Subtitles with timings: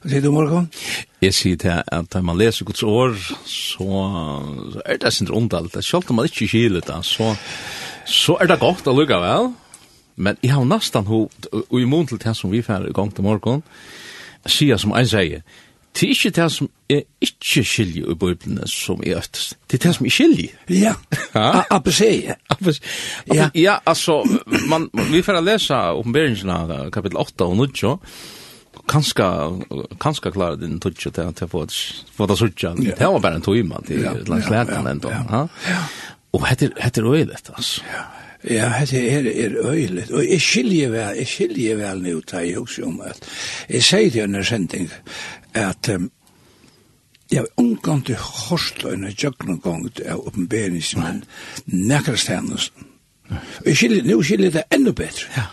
[0.00, 0.70] Hva sier du, Morgan?
[1.20, 3.12] Jeg sier til at når man leser Guds år,
[3.44, 3.88] så,
[4.72, 5.76] så er det sin rundalt.
[5.84, 7.34] Selv om man ikke kiler det, så,
[8.08, 9.50] så er det godt å lukke vel.
[10.16, 13.12] Men jeg har nesten ho, og i mån til det som vi fer i gang
[13.12, 13.60] til morgen,
[14.48, 15.44] sier som jeg sier,
[15.92, 19.58] det er ikke det som er ikke skilje i Bibelen som er øftest.
[19.68, 20.50] Det er det som er skilje.
[20.80, 20.94] Ja,
[21.76, 22.40] appeseie.
[23.54, 24.22] Ja, altså,
[24.70, 27.98] man, vi får lese oppenberingsene kapittel 8 og 9,
[28.90, 29.26] kanska
[30.00, 31.66] kanska klara din touch att att få
[32.12, 32.74] få det sucha.
[32.74, 35.10] Det var bara en timme till landslätan ändå.
[35.10, 35.48] Ja.
[35.68, 35.78] Ja.
[36.30, 37.82] Och heter heter öjligt alltså.
[38.42, 42.56] Ja, hette er, er øyligt, og jeg skiljer vel, jeg skiljer vel nu, da jeg
[42.56, 43.20] husker om at,
[43.68, 44.88] jeg sier til en sending,
[45.54, 46.10] at um,
[47.30, 51.20] jeg har omgang til Horsløyne Jøgnogong av oppenberingsmenn,
[51.66, 52.56] nekker stedene,
[53.28, 55.50] og jeg skiljer, nu skiljer det enda bedre, ja.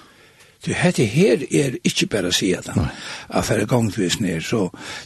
[0.68, 2.90] Du hette her er ikke bare å si at han
[3.30, 4.66] er for gongvis ned, så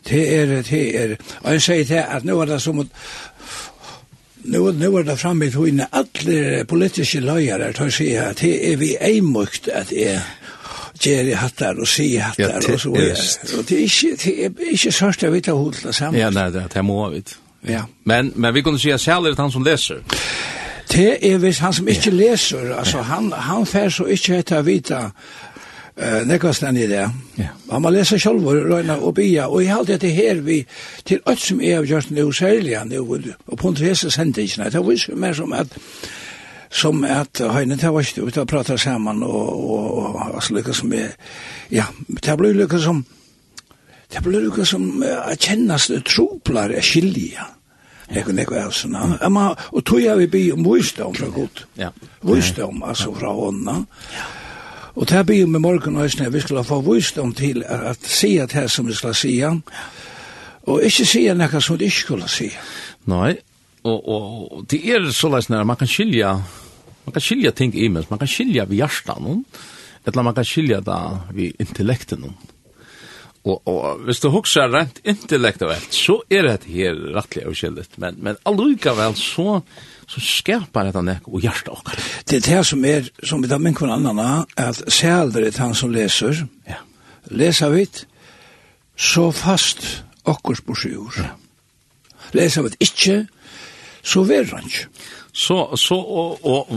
[0.09, 2.89] det er, det er, og jeg sier det at nå er det som at
[4.43, 8.77] Nu nu er det framme i tøyne alle politiske løyere tar seg at det er
[8.81, 10.17] vi eimukt at jeg
[11.01, 13.21] gjør i hattar og si hattar og så er.
[13.57, 16.29] og det er ikke det er ikke sørst jeg vet å holde det sammen Ja,
[16.33, 17.21] nei, det er må vi
[17.69, 17.83] Ja.
[18.03, 20.01] Men, men vi kunne si at særlig han som leser
[20.91, 24.65] Det er hvis han som ikke leser, altså han, han får så ikke etter å
[24.65, 25.11] vite
[26.01, 27.09] Eh, det kostar ni det.
[27.35, 27.45] Ja.
[27.69, 29.47] Man må läsa själv och röna och bia.
[29.47, 30.65] Och i allt det här vi,
[31.03, 32.99] till allt som är av just nu särliga nu,
[33.45, 35.77] och på en resa sändelserna, det var mer som att
[36.69, 40.77] som att henne det var inte ute och prata samman och, och, och alltså lyckas
[40.77, 41.11] som är,
[41.69, 43.03] ja, det blir lyckas som
[44.07, 47.47] det blir lyckas som att kännas troplare skilja.
[48.11, 48.95] Ekkur nekkur er sånn.
[49.23, 51.61] Amma, og tog jeg vi bi om visdom fra Gud.
[51.79, 51.93] Ja.
[52.27, 53.75] Visdom, altså fra hånda.
[54.11, 54.25] Ja.
[54.95, 58.45] Og det her blir med morgen og vi skulle få visdom til at, at sige
[58.47, 59.61] det som vi skulle sige,
[60.67, 62.51] og ikke sige noe som vi ikke skulle sige.
[63.05, 63.37] Nei,
[63.83, 66.33] og, og, og det er så leis man kan skilja,
[67.05, 69.45] man kan skilja ting i mens, man kan skilja ved hjertan,
[70.05, 70.97] eller man kan skilja da
[71.33, 72.35] ved intellekten,
[73.41, 78.37] Og, og hvis du husker rent intellektuelt, så er det her rettelig avskjellet, men, men
[78.45, 79.57] allikevel så,
[80.05, 81.97] så skapar dette nek og hjertet okkar.
[82.29, 85.73] Det er det som er, som vi da minn kvann annan, at sælder er han
[85.77, 86.77] som leser, ja.
[87.33, 87.87] leser vi,
[88.93, 91.17] så fast okkurs på sjur.
[91.17, 91.33] Ja.
[92.37, 93.23] Leser vi ikke,
[94.05, 94.85] så verran ikke
[95.33, 96.67] så så och och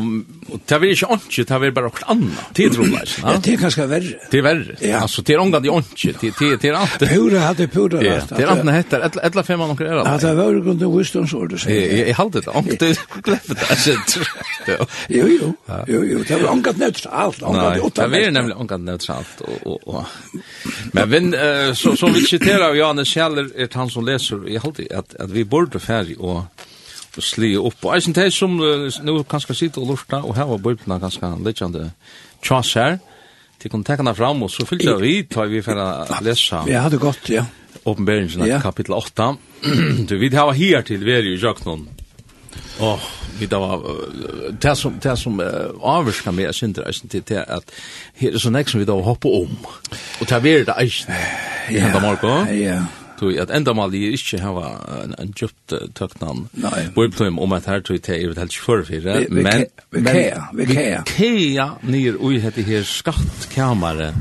[0.66, 3.40] det vill inte onke det vill bara något annat det tror jag ja.
[3.42, 4.96] det är ganska värre det är värre ja.
[4.96, 8.20] alltså det är ångan det onke det det det är allt pura hade pura ja
[8.28, 8.70] det är allt.
[8.70, 12.06] heter alla alla fem man kan göra alltså var det kunde visst så det säger
[12.06, 14.18] jag hade det onke det släppte det shit
[15.08, 15.54] jo jo
[15.86, 20.04] jo jo det var ångan allt ångan det det är nämligen ångan neutralt och och
[20.92, 21.34] men vem
[21.74, 25.44] så så vi citerar Janne Scheller ett han som läser i allt att att vi
[25.44, 26.42] borde färg och
[27.22, 27.84] sli upp.
[27.84, 31.88] Og eisen teg som nu kanskje sitte og lorta, og her var bøybna kanskje littjande
[32.44, 32.98] tjas her,
[33.60, 36.64] til kunne tekna fram, og så fyllt jeg vi tar vi for å lesa.
[36.88, 37.46] det er godt, ja.
[37.84, 38.60] Åpenberingen ja.
[38.62, 39.34] kapittel 8.
[40.08, 41.86] du, vi har her til veri i jøknon.
[42.82, 43.06] Åh,
[43.38, 43.86] vi da var,
[44.62, 47.72] det som, det som uh, avvirka meg, jeg synder eisen til, det at
[48.20, 51.14] her er sånn ek som vi da hoppa om, og det er veri det eisen,
[51.70, 52.50] i henda morgen.
[52.50, 54.68] Ja, ja tog at enda mal er ikke hava
[55.02, 56.46] en, en djupt tøknan
[56.94, 62.40] borplum om at her tog det er helt for fire men Vikea Vikea nir ui
[62.42, 64.12] hette her skattkamare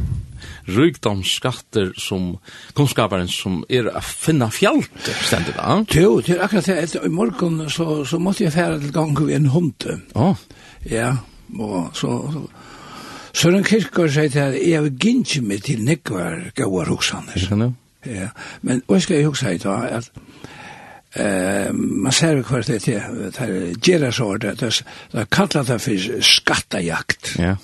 [0.64, 2.38] rikdomsskatter som
[2.78, 5.82] kunskaparen som er a finna fjallt, stendet da?
[5.92, 6.78] Jo, det er akkurat det.
[6.86, 9.88] etter I morgen så, så måtte jeg fære til gang ved en hund.
[10.16, 10.40] Oh.
[10.88, 11.18] Ja,
[11.60, 12.16] og så...
[12.32, 12.48] så
[13.34, 17.34] Søren Kirkgaard sier til at jeg vil gynne meg til nekvar gauar hoksaner.
[17.42, 17.80] Skjønner du?
[18.06, 18.30] Ja,
[18.62, 20.10] men og skal jeg huske da, at
[21.16, 24.72] eh, man ser hva det er, til, det er gjerasord, det
[25.14, 27.36] er kallet det for skattajakt.
[27.40, 27.56] Ja.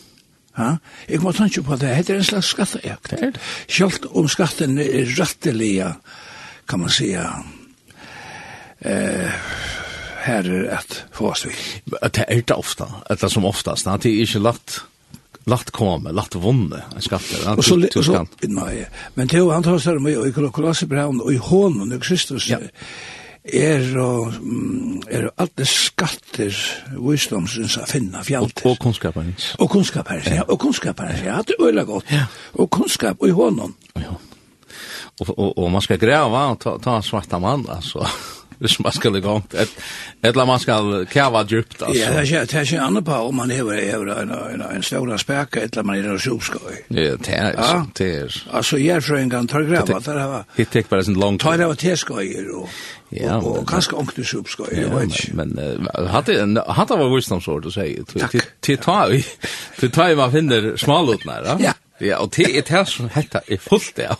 [0.59, 0.73] Ja,
[1.07, 3.11] jeg må tanke på det, det er en slags skattajakt.
[3.11, 3.41] Det er det.
[3.71, 5.93] Selv om skatten er rettelige,
[6.67, 7.29] kan man si, eh,
[10.25, 11.55] her er et få oss vi.
[11.85, 14.81] Det er det ofte, det er som oftast, det er ikke lagt
[15.47, 17.45] lagt komme, lagt vunne, en skatter.
[17.55, 21.39] Og så, og så, nei, men det han tar seg med i kolossebraun, og i
[21.41, 22.59] hånden og Kristus, ja.
[23.43, 23.85] er,
[25.09, 26.55] er alle skatter
[26.97, 28.65] visdomsens å finne fjallet.
[28.65, 29.35] Og, og kunnskapen.
[29.59, 30.47] Og kunnskapen, ja.
[30.47, 32.11] Og kunnskapen, ja, det er veldig godt.
[32.13, 32.25] Ja.
[32.59, 33.77] Og kunnskap og i hånden.
[33.99, 34.17] Ja.
[35.19, 38.05] Og, og, og man skal greve, ta, ta svarta mann, altså
[38.59, 39.43] hvis man skal i gang.
[39.53, 39.71] Et,
[40.23, 41.95] eller man skal kjava djupt, altså.
[41.99, 44.63] Ja, det er ikke, det er ikke andre på om man hever, hever en, en,
[44.75, 46.77] en stor speka, et eller man er en sjopskøy.
[46.89, 47.81] Ja, det er, ja.
[47.97, 48.39] det er.
[48.53, 50.47] Altså, jeg tror en gang tar greva, der var...
[50.57, 51.41] Hitt tek bare sin langt.
[51.41, 52.69] Tar av teskøyer og...
[53.09, 55.35] Ja, og, og kanskje ångte sjopskøy, jeg vet ikke.
[55.39, 57.95] Men, men hatt av var visdomsord å si,
[58.61, 59.23] til ta i,
[59.79, 61.61] til ta i man finner smalutnær, ja?
[61.71, 61.77] Ja.
[61.99, 64.15] Ja, og det er det som heter er fullt ja.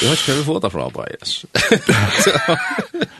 [0.00, 1.44] Jeg vet ikke hva vi får det fra, bare, yes.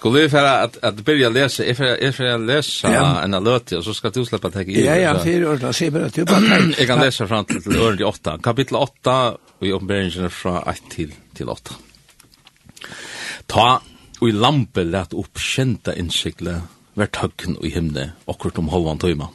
[0.00, 3.02] Skulle vi færa at, at byrja å lese, jeg færa, jeg lese ja.
[3.20, 4.86] en av løte, og så skal du slippe å tenke i.
[4.86, 6.78] Ja, ja, det er ordentlig, se bare at du bare tenker.
[6.80, 9.18] Jeg kan lese fram til, til ørende 8, kapittel 8,
[9.60, 11.76] og i oppenberingene fra 1 til, til 8.
[13.52, 13.68] Ta
[14.20, 16.62] og i lampe let opp kjenta innsikle,
[16.96, 19.28] hvert høggen og i himne, akkurat om halvan tøyma.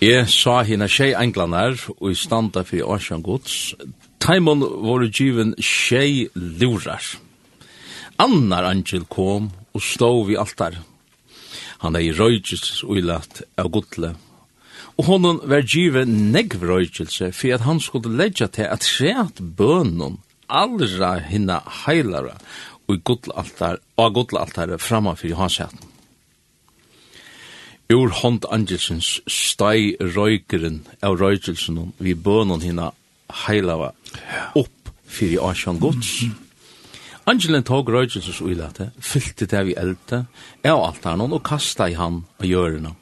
[0.00, 3.74] Jeg sa hina tjei englanar, og i standa fyrir årsjan gods,
[4.20, 7.04] Taimon var given tjei lurar
[8.20, 10.76] annar angel kom og stod vi altar.
[11.80, 14.14] Han er i røyges uilat av gudle.
[15.00, 20.18] Og honom var give negv røygelse for at han skulle leggja til at treat bønum
[20.50, 22.36] allra hinna heilara
[22.88, 25.86] og i gudlealtar og gudlealtar framan fyrir hans hatten.
[27.90, 32.92] Ur hånd angelsens steg røykeren av røygelsen vi bønnen hinna
[33.46, 33.94] heilava
[34.58, 36.22] upp fyrir asjan gods.
[36.22, 36.49] Mm -hmm
[37.28, 40.24] Angelen tog røykjensens uilate, fylte det vi eldte,
[40.64, 42.94] er av altanen og kasta i han på hjørna.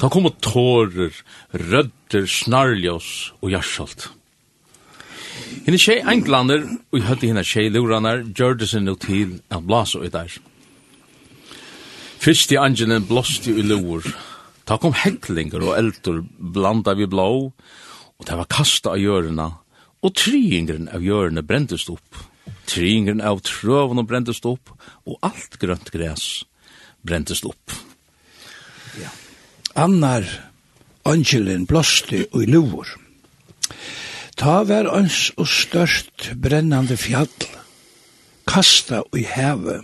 [0.00, 1.12] Da kom og tårer,
[1.52, 4.08] rødder, snarljås og jarsalt.
[5.66, 10.00] Henne tjei englander, og i høtti hina tjei luranar, gjørde seg no til at blasa
[10.00, 10.32] ui der.
[12.22, 14.06] Fyrst i angelen blåste i lur,
[14.68, 19.48] ta kom heklinger og eldur blanda vi blå, og det var kasta av hjørna,
[20.02, 22.28] og tryingren av hjørna brendest opp
[22.66, 24.72] Tringren av trøven brentes opp,
[25.06, 26.44] og alt grønt græs
[27.02, 27.74] brentes opp.
[29.00, 29.10] Ja.
[29.74, 30.26] Annar
[31.04, 32.86] Angelen blåste og i luvor.
[34.38, 37.32] Ta var ans og størst brennande fjall,
[38.46, 39.80] kasta og i heve,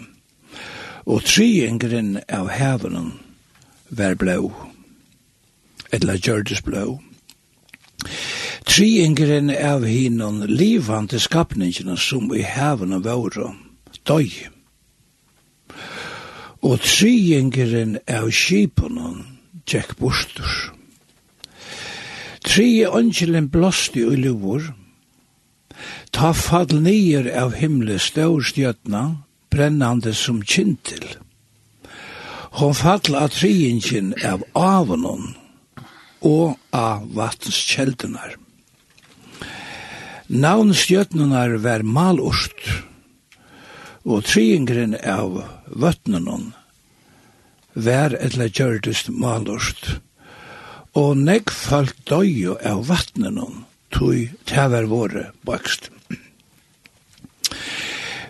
[1.11, 3.13] og tryingren av hevenen
[3.91, 4.53] var blå,
[5.91, 7.01] eller gjørdes blå.
[8.69, 13.03] Triengren av hinnon livande skapningene som i heven av
[14.07, 14.31] døy.
[16.63, 19.23] Og triengren av skipunnen
[19.69, 20.51] tjekk bostur.
[22.49, 24.63] Tri angelen blåste i luvor,
[26.15, 27.99] ta fall nyer av himle
[28.43, 31.05] stjøtna, brennande som kintil.
[32.59, 35.35] Hon fall av triengren av avonon,
[36.21, 38.37] og av vatnskjeldunar.
[40.29, 42.59] Navn stjøtnunar var malorst,
[44.09, 46.53] og triingren av vøtnunan
[47.79, 49.99] var etla gjørdest malorst,
[50.99, 53.65] og negg folk døyo av vatnunan,
[53.95, 55.91] tog tever våre bakst.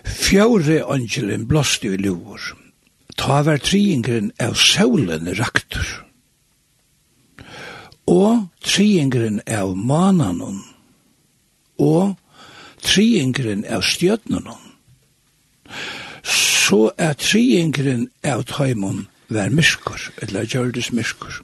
[0.05, 2.53] Fjore angelen blåste i luvor,
[3.17, 5.87] ta var triingren av solen raktur,
[8.09, 10.63] og triingren av mananon,
[11.77, 12.15] og
[12.81, 14.65] triingren av stjøtnanon.
[16.25, 21.43] Så er triingren av taimon vær myskur, eller gjørdes myskur.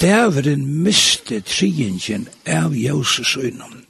[0.00, 3.82] Dæveren miste triingen av Joses øynum.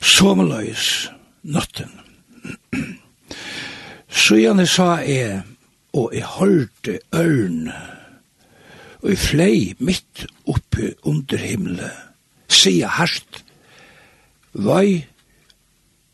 [0.00, 1.08] Somaløys
[1.42, 1.94] natten.
[4.10, 5.42] Så gjerne sa jeg,
[5.94, 7.99] og jeg hørte ørne,
[9.02, 11.90] og i flei mitt oppe under himle,
[12.48, 13.42] sia harst,
[14.52, 15.06] vai,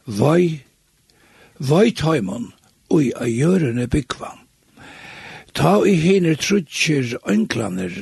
[0.07, 0.63] vai,
[1.59, 2.53] vai taimon,
[2.93, 4.33] ui a jörene byggva.
[5.57, 7.95] Ta i hene trutjer ønglaner,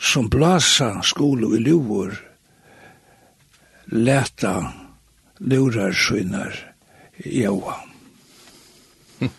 [0.00, 2.16] som blasa skole i luvor,
[3.92, 4.56] leta
[5.44, 6.56] lurar skynar
[7.20, 7.76] jaua.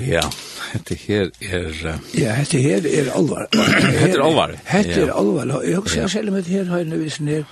[0.14, 0.30] ja.
[0.70, 1.98] Hette her er...
[2.14, 3.48] Ja, hette her er alvar.
[4.00, 4.54] hette er alvar.
[4.64, 5.50] Hette er alvar.
[5.66, 7.42] Jeg husker selv om hette her har jeg visen her.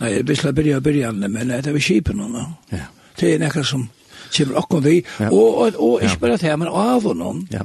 [0.00, 2.42] Nei, jeg visla byrja byrja, men det er vi kipen nå.
[2.72, 2.88] Ja.
[3.16, 3.86] Det er nekka som
[4.34, 4.98] kommer okkom vi.
[5.30, 7.46] Og, og, ikke bare det, men av og noen.
[7.54, 7.62] Ja.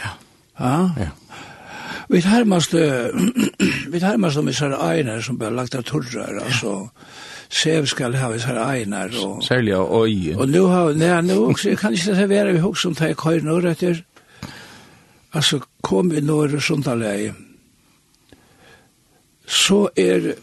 [0.00, 0.12] Ja.
[0.98, 1.10] Ja.
[2.10, 2.74] Vi tar mest,
[3.94, 6.76] vi tar mest om vi ser einar som blir lagt av torrar, altså.
[6.90, 9.10] Ja sev skal ha vis her einar.
[9.24, 10.34] Og, Særlig av øy.
[10.36, 13.42] Og nu har, nei, nu, så kan ikkje det servere vi hoksom om jeg køyr
[13.44, 14.02] nå etter.
[15.34, 17.32] Altså, kom vi nå er Sundalei.
[19.46, 20.34] Så er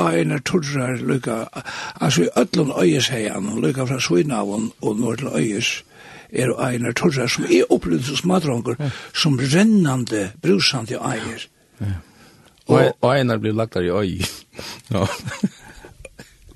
[0.00, 1.44] einar turrar lukka,
[2.00, 5.84] altså i öllum øyes heian, lukka fra Svinavon og nord til øyes,
[6.32, 11.48] er einar turrar som er opplevd som smadronger, som rennande, brusande eier.
[12.66, 14.20] Og, og einar blir lagt der i øy.
[14.92, 15.06] ja.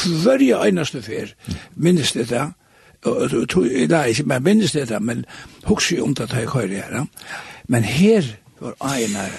[0.00, 1.34] Hverja einaste fer,
[1.76, 2.48] minnest det da,
[3.04, 5.24] nei, ikke, men minnes det da, men
[5.66, 7.06] hukse om det da jeg høyre her,
[7.68, 8.22] men her
[8.60, 9.34] var Einar,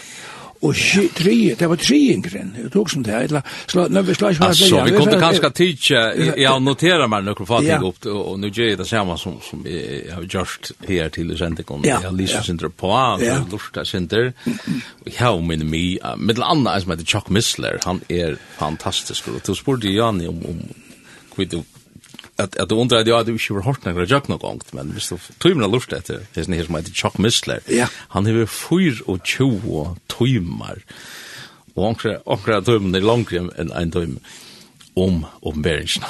[0.64, 0.78] Og
[1.18, 3.34] tre, det var tre ingren, jeg tog som det her,
[3.76, 4.64] når vi slags var det.
[4.64, 6.04] Altså, vi kom til kanskje tidsja,
[6.40, 10.24] jeg noterer meg noen fatning opp, og nu gjør jeg det samme som jeg har
[10.24, 15.12] gjort her til i sendikon, jeg har lyst synder på, jeg har lurta synder, og
[15.12, 15.84] jeg har min mi,
[16.16, 20.64] mittel anna, som heter Chuck Missler, han er fantastisk, og du spurte Jani om
[21.36, 21.60] hvitt du
[22.36, 25.08] att att du undrar jag att du skulle hårt några jag någon gång men visst
[25.08, 27.60] så timmar luft efter det är inte som heter Chuck Missler.
[27.68, 27.88] Ja.
[27.94, 30.78] Han har fyr och 20 timmar.
[31.74, 34.20] Och onkel onkel timmar är längre än en timme
[34.94, 36.04] om omvärderingen.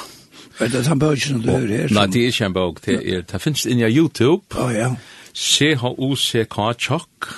[0.60, 1.88] Er det han den bøkken du hører her?
[1.90, 4.54] Nei, det er ikke en bok Det, er, det finnes inni YouTube.
[4.54, 4.92] Å, ja.
[5.34, 7.30] C-H-O-C-K, Tjokk.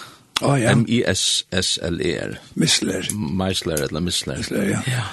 [0.45, 0.75] Å, ja.
[0.77, 2.37] M-I-S-S-L-E-R.
[2.61, 4.43] Missler Meisler, eller Missler.
[4.43, 5.07] Misler, ja.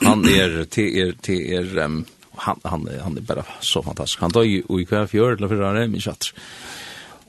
[0.00, 2.00] Han er, det er, det er, um,
[2.40, 4.20] han, han, han är bara så fantastisk.
[4.20, 6.32] Han då ju i kväll fjör eller förra året, min tjatt.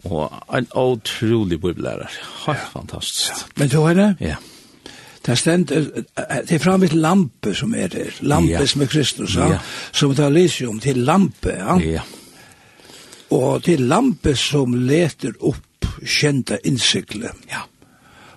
[0.01, 2.09] Och en otrolig bibelärare.
[2.45, 2.69] Helt ja.
[2.73, 3.31] fantastiskt.
[3.37, 3.45] Ja.
[3.55, 4.15] Men då är det?
[4.19, 4.35] Ja.
[5.21, 8.21] Det ständer, det är framvitt lampe som är det.
[8.21, 8.67] Lampe ja.
[8.67, 9.49] som är Kristus, ja.
[9.49, 9.59] ja.
[9.91, 11.81] Som tar lysium till lampe, ja.
[11.81, 12.01] Ja.
[13.27, 17.31] Och till lampe som leter upp kända insikle.
[17.47, 17.57] Ja.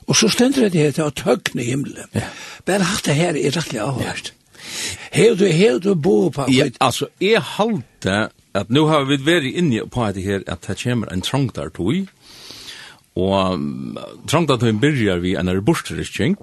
[0.07, 2.09] Och så ständer det heter att högna himlen.
[2.13, 2.21] Ja.
[2.65, 4.33] Men det här är rättligt avhört.
[4.37, 4.44] Ja.
[5.15, 6.47] Hevur du hevur du bo på?
[6.53, 10.79] Ja, altså er halda at nu har vi vært inne på det her at det
[10.83, 12.07] kommer en trangtar tog.
[13.15, 13.67] Og
[14.31, 16.39] trangtar tog byrjar vi en arbustrisking.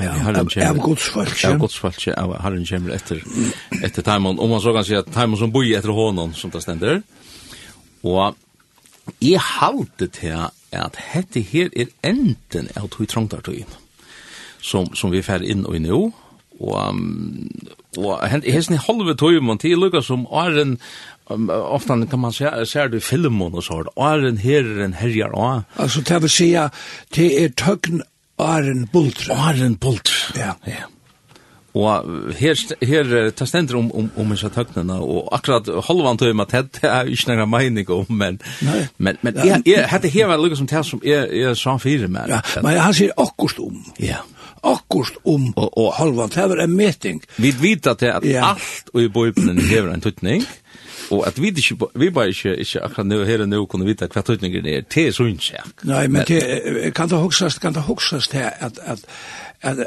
[0.00, 1.44] Ja, av godsfalsk.
[1.44, 3.20] Av godsfalsk, av herren kommer etter,
[3.82, 4.38] etter Taimon.
[4.38, 7.02] om man så kan si at Taimon som bor etter hånden, som det stender.
[8.02, 8.36] Og
[9.20, 13.68] jeg halte til at dette her er enden av tog trangtartøyen
[14.62, 16.00] som, som vi fer inn og i nå,
[16.60, 16.94] og
[17.98, 20.78] og hen hesten i halve tøymen til lukka som Arjen
[21.30, 26.22] ofta kan man se ser du filmen og så Arjen herren herjar og altså det
[26.22, 26.52] vil si
[27.16, 28.02] det er tøgn
[28.38, 30.88] Arjen Bultr Arjen Bultr ja ja
[31.70, 36.50] Og her, her ta stendur om, om, om disse tøknene, og akkurat halvan tøy med
[36.58, 38.80] at det er ikke noen mening om, men, Nei.
[38.98, 39.44] men, men ja.
[39.52, 42.26] jeg, jeg, hette her var lukka som det som jeg, jeg sa fire med.
[42.34, 43.78] Ja, men han sier akkurat om.
[44.00, 44.18] Ja.
[44.18, 46.32] Yeah akkurst om og, og halvan.
[46.34, 47.22] Det var en meting.
[47.36, 48.52] Vi vet at det at ja.
[48.52, 50.44] alt i bøybenen hever en tøtning,
[51.10, 54.08] og at vi ikke, vi bare ikke, ikke akkurat nå, her og nå kunne vite
[54.12, 55.62] hva tøtningen er, det er så ikke.
[55.88, 59.02] Nei, men det, kan det hoksast, kan det hoksast til at, at,
[59.62, 59.80] at,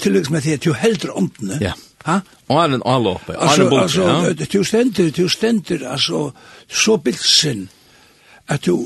[0.00, 1.58] til liksom at det er jo heldre åndene.
[1.60, 1.74] Ja.
[2.04, 2.18] Ha?
[2.48, 3.82] Og er en avlåpe, er en bok.
[3.82, 6.30] Altså, du stender, du stender, altså,
[6.68, 7.68] så bilsen,
[8.48, 8.76] at du,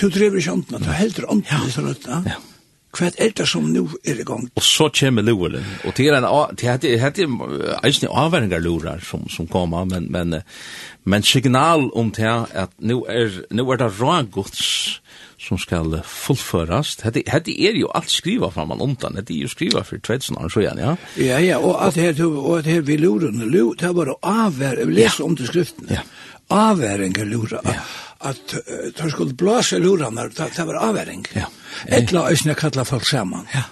[0.00, 2.22] du driver ikke åndene, du heldre åndene, ja.
[2.26, 2.38] ja.
[2.96, 4.46] Hva er det som nu er i gang?
[4.56, 5.64] Og så kommer luren.
[5.84, 10.40] Og det er en, det er eisne avværingar lurar som, som kommer, men, men,
[11.04, 15.00] men signal om til at nu er, nu er det rågods
[15.38, 17.04] som skal fullførast.
[17.04, 19.20] Hette er jo alt skriva framan undan.
[19.20, 20.96] Hette er jo skriva for 2000 år siden, ja?
[21.16, 25.24] Ja, ja, og at her, og at her vi luren, det var avværingar, vi leser
[25.24, 25.88] om til skriften.
[25.90, 26.02] Ja.
[26.50, 27.60] Avværingar lurar.
[27.64, 27.80] Ja
[28.20, 31.26] at uh, de skulle blåse lurene, det, det var avværing.
[31.34, 31.44] Ja.
[31.86, 33.46] Etla øyne kalla folk sammen.
[33.54, 33.62] Ja,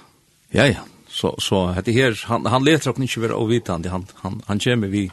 [0.55, 0.85] ja, ja
[1.16, 4.88] så så hade här han han letar upp inte vara ovitande han han han kommer
[4.88, 5.11] vi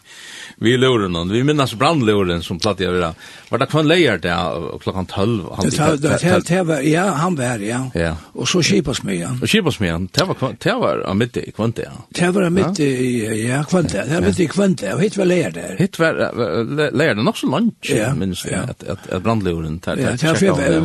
[0.56, 3.08] vi luren och vi minnas brandluren som platt jag vill
[3.50, 7.60] var det kvar lejer där klockan 12 han det det helt här ja han var
[7.60, 10.98] ja ja och så skipas med han och skipas med han det var det var
[11.00, 14.48] av mitt i kvant ja det var mitt i ja kvant det var mitt i
[14.48, 18.84] kvant och hit var lejer där hit var lejer där också lunch minns jag att
[19.10, 20.80] att brandluren där ja det var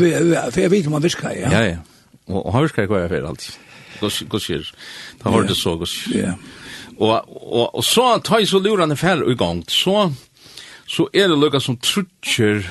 [0.54, 1.76] vi vet man viskar ja ja ja
[2.34, 3.54] och har viskar kvar för alltid
[4.00, 4.66] gosjer.
[5.22, 6.32] Da har det så gosjer.
[6.32, 6.34] Ja.
[6.98, 10.08] Og, og, og så tar jeg så lurene fer i gang, så,
[10.90, 12.66] så er det lukka som trutcher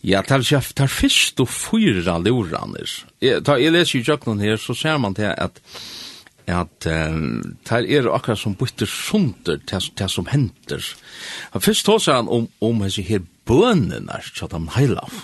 [0.00, 2.86] ja, tar jeg tar fyrst og fyra lurene.
[3.20, 5.60] Jeg, tar, jeg leser i jøkken her, så ser man til at, at
[6.54, 10.84] at um, det er akkurat som bytter sunder til det som henter.
[11.56, 15.20] Først tar seg han om, om hans her bønene er til han heilav.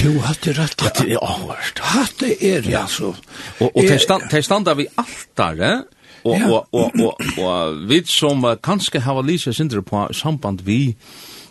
[0.00, 1.82] Du hadde rett at det er avhørst.
[1.92, 2.84] Hatt det er, ja.
[2.84, 3.14] Altså.
[3.60, 3.82] Og, og
[4.30, 5.84] til standa vi altare,
[6.22, 10.62] og, og, og, og, og, og vi som uh, kanskje har lyset sindre på samband
[10.66, 10.94] vi,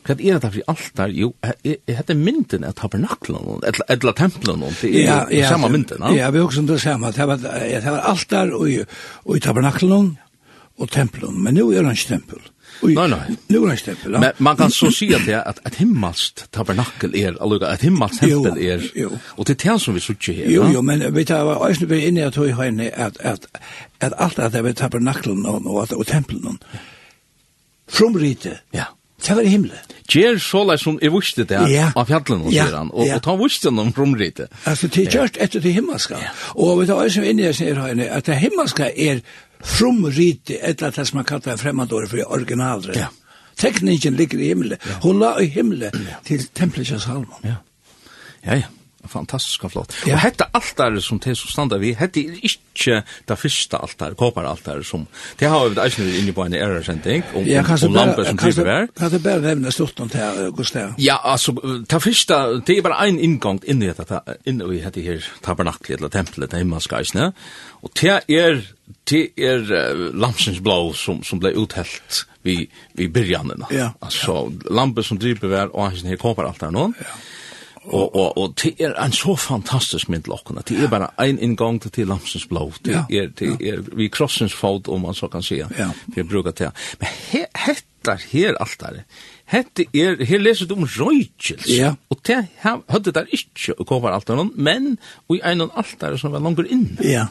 [0.02, 1.12] Hva er det for altar?
[1.14, 1.32] Jo,
[1.64, 6.08] hette mynden av tabernaklen, eller templen, det er jo samme mynden.
[6.18, 7.12] Ja, vi er også det samme.
[7.14, 10.16] Det var altar og i tabernaklen
[10.82, 12.42] og templen, men nå er det ikke tempel.
[12.82, 13.36] Nei, nei.
[13.52, 14.20] Nu er stempel, ja.
[14.20, 15.78] Men man kan så si at det at et
[16.52, 19.12] tabernakel er, alluga, et himmelst tempel er, jo.
[19.38, 20.50] og det er det som vi suttje her.
[20.50, 23.46] Jo, jo, men vi tar var òsne vi inne at høy høyne at, at,
[24.02, 26.58] at alt at det er tabernaklen og, og, og tempelen,
[27.88, 28.90] frumrite, ja.
[29.28, 29.78] Det var i himmelen.
[30.12, 31.92] Gjer så lai som jeg visste det ja.
[31.96, 32.66] av fjallene, ja.
[32.66, 33.20] sier han, og, ja.
[33.20, 34.48] og ta visste han om romrite.
[34.66, 36.20] Altså, det er gjørst etter det himmelska.
[36.20, 36.34] Ja.
[36.56, 39.22] Og vi tar også inne i det sier høyne, at det himmelska er
[39.78, 42.98] romrite, etter det som man kallar fremmedåret for originalre.
[42.98, 43.08] Ja.
[43.62, 44.82] Teknikken ligger i himmelen.
[44.86, 45.00] Ja.
[45.06, 46.20] Hun la i himmelen ja.
[46.26, 47.46] til tempelet Salmon.
[47.46, 47.62] Ja,
[48.46, 48.70] ja, ja
[49.08, 49.94] fantastiska flott.
[50.06, 50.14] Ja.
[50.14, 54.58] Och hetta där som det som standa vi, hetta är inte det första altar, kopar
[54.64, 58.24] där som det har vi alltså inne på en era sending om ja, om lampor
[58.24, 58.88] som driver där.
[58.98, 60.94] Kan det bara nämna stort om här Gustav.
[60.98, 61.52] Ja, alltså
[61.88, 66.00] det första det är bara en ingång in i detta in i hetta här tabernaklet
[66.00, 67.32] eller templet där himmelska isne.
[67.70, 68.68] Och det är
[69.04, 73.66] det är lampsens blå som som blev uthällt vi vi början.
[73.70, 76.94] Ja, alltså lampor som driver där och han här kopar altar någon.
[77.00, 77.06] Ja.
[77.84, 80.62] Og, og, og det er en så fantastisk mynd lokkene.
[80.68, 82.68] Det er bare en inngang til, til Lamsens blå.
[82.86, 83.26] Det er, ja.
[83.40, 85.58] det er vi krossens fot, om man så kan si.
[85.58, 85.90] Ja.
[86.14, 86.70] Vi bruker det.
[87.02, 89.02] Men he, hettar her alt her.
[89.52, 91.68] Hette er, her leser du om røykjels.
[91.74, 91.96] Ja.
[92.14, 94.94] Og det høyde der ikke å komme alt noen, men
[95.34, 96.86] i en og alt som var langer inn.
[97.02, 97.28] Ja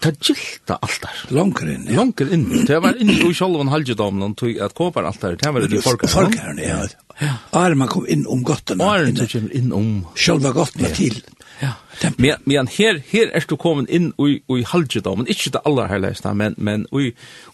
[0.00, 1.22] ta gilta altar.
[1.34, 1.86] Longer inn.
[1.88, 2.00] Ja.
[2.00, 2.46] Longer inn.
[2.68, 5.38] Det var inn i sjálvan halgedamen tog at kopar altar.
[5.40, 6.04] Det var det i Folk
[6.40, 6.82] her, ja.
[7.20, 7.36] Ja.
[7.54, 8.82] Ar man kom inn om gotten.
[8.82, 11.20] Ar man kom inn om sjálva gottene til.
[11.60, 11.74] Ja.
[12.18, 16.34] Men men her her er du kommet inn i i halgedamen, ikkje det aller heiligste,
[16.34, 17.12] men men i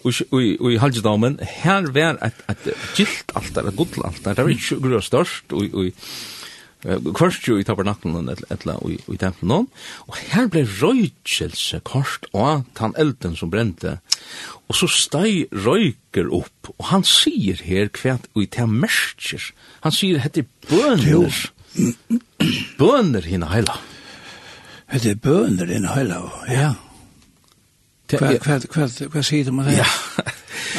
[0.09, 4.35] i i halgedamen her var at et gilt altar, gudl altar.
[4.35, 5.93] Det var ikkje grøstørst og og
[7.13, 13.37] Kors jo i tabernaklen etla i templen og her ble røykjelse kort og tan elden
[13.37, 13.99] som brente
[14.65, 19.51] og så steg røyker opp og han sier her kvært og i tam mersker
[19.85, 21.37] han sier hette bøner
[22.81, 23.77] bøner hina heila
[24.91, 26.73] hette bøner hinna heila ja
[28.11, 29.77] Hva, hva, hva, hva sier du med det?
[29.79, 29.85] Ja.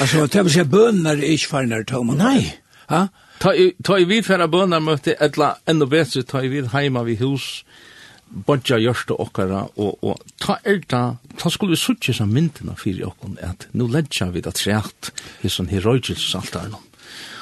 [0.01, 2.17] altså, det vil si at er ikke farne, Thomas.
[2.19, 2.57] Nei.
[2.89, 3.05] Ha?
[3.41, 7.17] ta i, ta i vid færa bønarmøte, etla enda betre, ta i vid heima vi
[7.21, 7.63] hus,
[8.31, 11.01] bodja gjørste okkara, og, og ta erda,
[11.39, 15.11] ta skulle vi suttje som myndina fyrir okkon, at nu ledja vi da treat,
[15.43, 16.79] hisson her røygelsaltarno.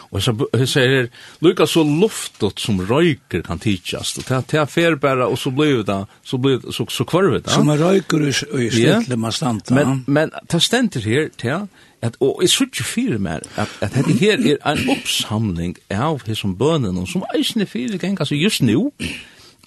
[0.09, 0.33] Og så
[0.65, 1.07] sier her,
[1.45, 5.99] lukka så luftot som røyker kan tidsjast, og ta, ta ferbæra, og så blir det,
[6.25, 7.53] så blir det, så, så kvarvet det.
[7.53, 9.75] Som røyker i stedet, man standa.
[9.77, 11.59] Men, men ta stender her, ta,
[12.01, 16.55] at og eg søkje fyrir mer at at hetta her er ein oppsamling av hesum
[16.59, 18.89] bønnen som eisini fyrir ganga så just nú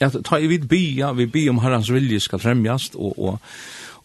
[0.00, 3.38] at ta i vid bia vi bi om herrans vilje skal fremjast og og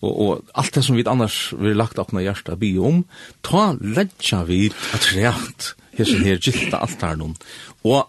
[0.02, 3.04] og, og alt det som vi annars vil lagt okna hjarta bi om,
[3.42, 7.02] ta ledja vi at rett hesum her gilda alt.
[7.84, 8.06] Og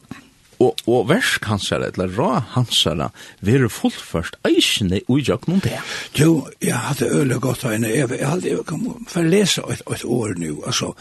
[0.59, 3.11] og, og vers hansara, eller ra hansara,
[3.45, 5.79] vere fullførst eisene ui jøknum det.
[6.19, 9.83] Jo, jeg hadde øle godt av henne, jeg hadde jo kommet for å lese et,
[9.87, 10.95] et år nå, altså,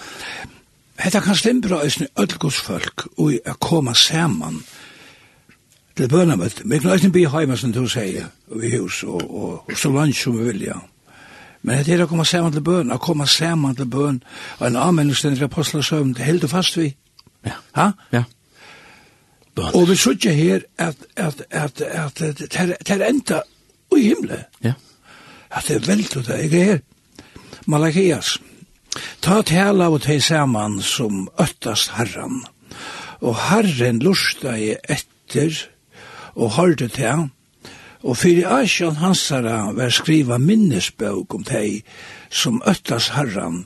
[0.98, 4.62] dette kan slimbra eisne öllgos folk og a koma sammen,
[5.98, 6.62] til bønamøtt.
[6.66, 9.90] Vi kan eisne bli hjemme, som du sier, og i hus og, og, og så
[9.94, 10.78] langt som vi vil, ja.
[11.66, 14.22] Men det er å komme sammen til bøn, å komme sammen til bøn,
[14.60, 16.92] og en anmennestendig apostelsøvn, det heldur fast vi.
[17.46, 17.58] Ja.
[17.76, 17.88] Ha?
[18.14, 18.24] Ja
[19.58, 19.74] bøn.
[19.74, 23.42] Og vi sier her at, at, at, at, at det er enda
[23.98, 24.46] i himmelen.
[24.64, 24.74] Ja.
[25.52, 26.84] At det er veldig det, ikke her?
[27.68, 28.38] Malakias.
[29.22, 32.44] Ta tala og teg saman som øttast herran.
[33.22, 35.56] Og herren lusta i etter
[36.36, 37.26] og hørte til han.
[38.06, 41.82] Og fyrir Asjan Hansara var skriva minnesbøk om teg
[42.30, 43.66] som øttast herran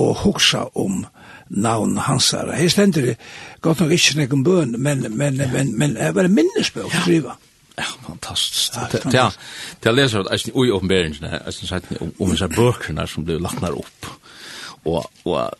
[0.00, 1.04] og hoksa om
[1.48, 2.56] navn hansara.
[2.56, 3.16] Her stender det
[3.60, 5.50] godt nok ikke nekken bøn, men, men, ja.
[5.52, 7.36] men, men det var en minnesbøk å skrive.
[7.76, 8.76] Ja, fantastisk.
[8.76, 9.26] Ja, det, ja,
[9.84, 13.60] det leser at jeg i åpenberingene, jeg synes at om disse bøkene som blir lagt
[13.60, 14.08] nær opp,
[14.86, 15.50] og, og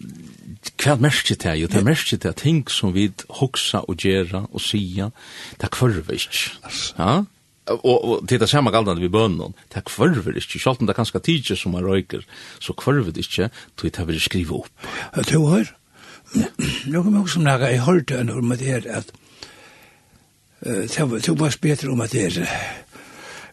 [0.80, 1.54] hva er merker det?
[1.60, 3.08] Jo, det er merker det ting som vi
[3.40, 5.10] hoksa og gjera og sia,
[5.58, 6.52] det er kvarver ikke.
[6.96, 7.24] Ja,
[7.66, 10.94] og, og til det samme galdene vi bønnen, det er kvarver ikke, selv om det
[10.94, 12.22] er ganske tidlig som er røyker,
[12.62, 14.88] så kvarver det ikke, til det vil skrive opp.
[15.30, 15.72] Du hør,
[16.34, 19.12] nå kommer jeg også snakke, jeg har hørt det om det her, at
[20.66, 22.48] det var bedre om at det er,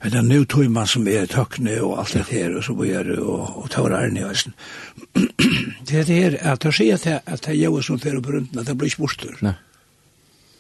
[0.04, 3.12] det er nå tog man som er tøkne og alt det her, og så blir
[3.20, 4.56] og, og tar ærne i høysen.
[5.84, 8.60] Det er det her, at jeg sier at det er jo som fer og brunten,
[8.60, 9.38] at det blir ikke borster.
[9.42, 9.56] Nei.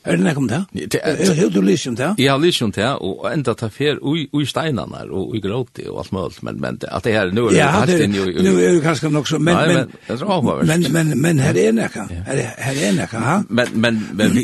[0.04, 0.60] Er det nekkom det?
[0.74, 2.10] det er helt du lyst om det?
[2.20, 6.12] Ja, lyst om det, og enda ta fer ui steinarna og ui gråti og alt
[6.16, 8.26] mølt, men, men at det her, nu er det hatt inn i...
[8.44, 9.94] Nu er det kanskje nok så, men, men,
[10.68, 13.38] men, men, men her er nekka, her er nekka, ha?
[13.48, 14.42] Men, men, men,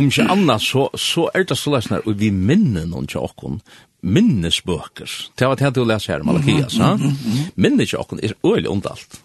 [0.00, 3.60] om ikke anna, så, så er det så lesnar, og vi minner noen tjokkon,
[4.02, 5.12] minnesbøker.
[5.38, 6.94] Det var det du leser her, Malakias, ha?
[7.60, 9.20] Minnesbøker er øyelig ondalt.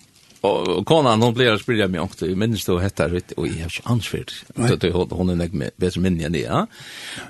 [0.45, 2.25] Og konan hon blir spyrja meg också.
[2.25, 4.33] minnes du hetta rätt och jag har inte ansvaret.
[4.79, 6.67] Det hon er är nägme bättre minne än det.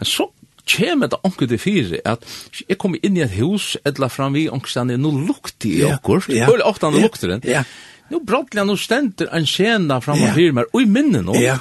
[0.01, 0.31] Så
[0.67, 2.25] kjem det onkur til fire, at
[2.67, 6.29] jeg kom inn i et hus etla fram vi onksan er no lukti i okkurt.
[6.29, 6.49] Ja.
[6.65, 7.41] ofte han no lukter den.
[7.47, 7.63] Ja.
[8.09, 11.35] Nu han, nå stendur en skjena fram og fyrir meg, og i minne nå.
[11.39, 11.59] Ja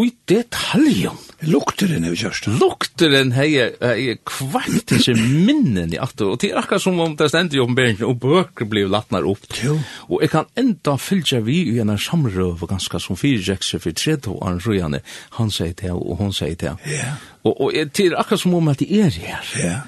[0.00, 1.18] i detaljen.
[1.44, 2.46] Lukter er jo kjørst.
[2.60, 7.28] Lukteren heier hei, kvart ikke minnen i atter, og det er akkurat som om det
[7.32, 9.44] stender i oppenberingen, og bøker blir latnar opp.
[9.62, 9.76] Jo.
[10.08, 14.32] Og jeg kan enda fylgja vi i en samrøv, ganske som fire fyrtjekse for tredje
[14.32, 15.02] åren røyane,
[15.38, 16.74] han sier det, og hun sier det.
[16.88, 17.14] Ja.
[17.42, 19.54] Og, og det er akkurat som om at det er her.
[19.60, 19.78] Ja.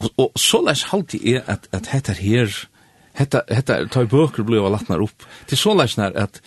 [0.00, 2.64] Og, og så læs halte jeg at, at dette her,
[3.14, 5.22] Hetta hetta ta i bøker blir latnar opp.
[5.46, 6.40] Det er så læs at,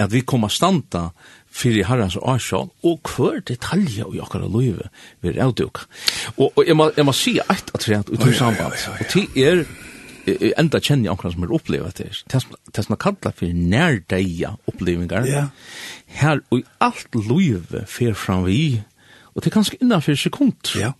[0.00, 1.10] at vi kommer standa,
[1.56, 4.90] fyrir herrens åsjån, og hver detalje i okkar løyve
[5.24, 5.84] vi er avduk.
[6.36, 9.28] Og, og jeg, må, jeg må si eit at rent ut i samband, og til
[9.40, 9.64] er
[10.58, 12.08] enda kjenner jeg akkurat som er opplevet det.
[12.26, 15.28] Det er som er kallet for nærdeia opplevingar.
[15.30, 15.44] Ja.
[16.18, 18.82] Her og i alt løyve fer fram vi,
[19.34, 20.74] og det er ganske innanfor sekund.
[20.78, 20.94] Ja.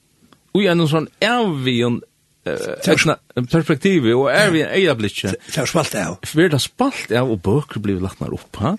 [0.54, 2.00] Og i en sånn avvigen
[2.46, 3.16] etna
[3.50, 5.34] perspektivi og er vi en eia blikje.
[5.34, 6.20] Det er spalt av.
[6.22, 8.76] Vi er det spalt av og bøker blir lagt nær opp, ha?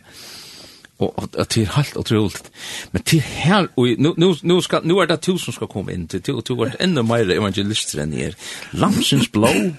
[0.99, 2.51] og att det er helt otroligt.
[2.91, 6.07] Men till her, och nu nu nu ska nu är det tusen ska komma in
[6.07, 8.35] till till vart ännu mer evangelister enn er.
[8.71, 9.71] Lamsens blå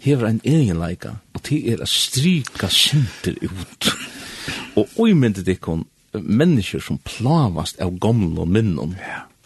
[0.00, 3.92] hever en egen lika och det är att stryka sinter ut.
[4.74, 5.84] Och oj men det kon
[6.80, 8.96] som plavast av gamla minnen.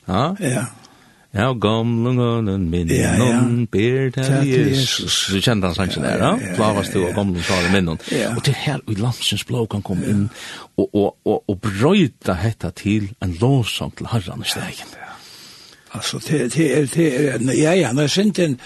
[0.07, 0.37] Ja.
[0.39, 0.49] Ja.
[0.49, 0.65] Ja.
[1.39, 3.19] Ja, gamlen gønnen min, ja, ja.
[3.21, 5.29] noen ber til Jesus.
[5.31, 6.55] Du kjenner han sangen der, ja?
[6.57, 7.93] Blavast du og gamlen salen min.
[7.95, 10.25] Og til her og i landsens blå kan komme inn
[10.75, 14.97] og, og, og, og brøyta hetta til en lovsang til herran i stegen.
[15.95, 18.59] Altså, det er, det er, ja, ja, når jeg sint en,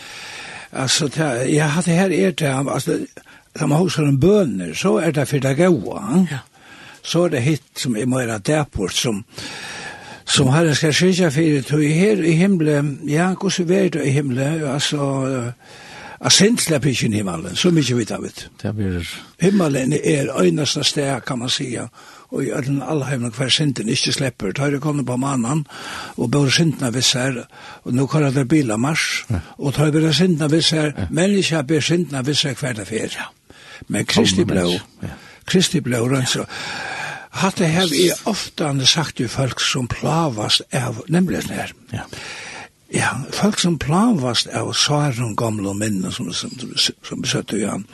[0.72, 1.11] altså,
[1.48, 2.98] ja, det her er det, altså,
[3.58, 6.40] da man hos en bønner, så er det for det gaua, ja.
[7.04, 9.24] så er det hitt som er mer dæport som,
[10.33, 14.49] som herren skal skilja fyrir tog her i himle, ja, hvordan er det i himle,
[14.73, 15.53] altså,
[16.23, 18.47] a sint slepp ikke i himmelen, så mye vi vet.
[18.62, 19.09] Det blir...
[19.42, 21.88] Himmelen er øyneste sted, kan man sija,
[22.31, 24.53] og i øyne allheimene hver synden ikke slipper.
[24.53, 25.66] Da er det kommet på mannen,
[26.16, 27.42] og bør syndene viss her,
[27.85, 29.27] og nå kan det bila mars,
[29.59, 32.87] og da er det syndene viss her, men ikke ber syndene viss her hver det
[32.88, 33.18] fer.
[33.88, 34.79] Men Kristi blå,
[35.47, 36.38] Kristi blå, rønns,
[37.33, 41.73] hatt det her er ofte sagt til folk som plavast av, nemlig den her.
[41.92, 42.07] Ja.
[42.92, 47.87] Ja, folk som plavast av saren gamle minne som, som, som, som besøtte jo han.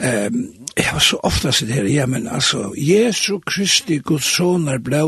[0.00, 0.44] Um,
[0.78, 5.02] jeg var så ofte sitt her, ja, men altså, Jesu Kristi Guds soner blei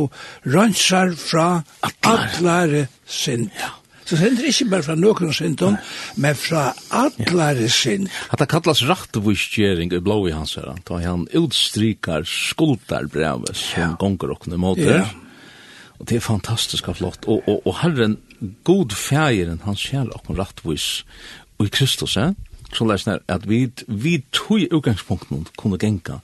[0.45, 1.47] rønsar fra
[1.87, 3.55] atlare sind.
[3.57, 3.71] Ja.
[4.05, 5.77] Så synder ikke bare fra noen syndom,
[6.21, 8.09] men fra atlare synd.
[8.35, 14.35] At det kallas rattvistgjering i blå i hans her, da han utstrykar skuldarbrevet som gonger
[14.35, 15.07] åkne måter.
[16.01, 17.29] Og det er fantastisk og flott.
[17.31, 18.19] Og, og, og herren,
[18.67, 21.05] god fægeren, han sjæl åkne rattvis
[21.59, 22.33] og i Kristus, eh?
[22.73, 26.19] så læsner at vi, vi tog i utgangspunkten kunne genka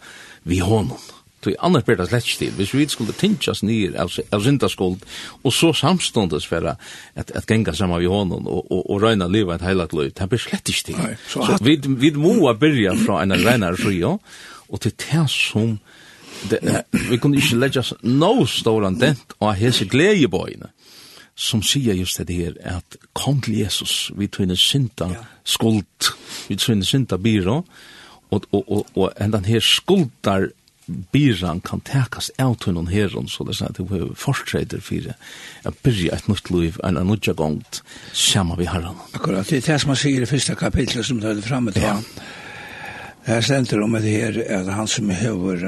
[0.45, 0.97] vi hånden.
[1.44, 2.55] Tui annars ber det slett stil.
[2.59, 5.05] Hvis vi skulle tintjas nir av, av syndaskuld,
[5.42, 6.81] og så samståndes for at,
[7.14, 10.42] at genga saman vi honom og, og, og røyna liva et heilat løy, det blir
[10.42, 10.98] slett stil.
[10.98, 14.16] Nei, Så, så vi, vi må byrja fra en reinar fria,
[14.68, 15.79] og til det som
[16.51, 16.61] det,
[16.92, 20.70] vi kunne ikke legge oss no ståran dent og hese gledjebøyene
[21.38, 25.07] som sier just det her, at kom til Jesus, vi tøyne synda
[25.46, 26.11] skuld,
[26.48, 27.61] vi tøyne synda byrå,
[28.31, 30.48] og, og, og, og enn den her skuldar
[30.88, 35.11] byran kan tekas av tunnan herron, så det er sånn at du har fortreider for
[35.68, 37.83] å byrja et nytt liv, en av nødja gongt,
[38.16, 38.98] sjama vi herran.
[39.12, 41.85] Akkurat, det er det som han sier i første kapitlet som det er framme til.
[41.85, 41.98] Ja.
[43.27, 45.66] Det er stender om det her, at han som hever,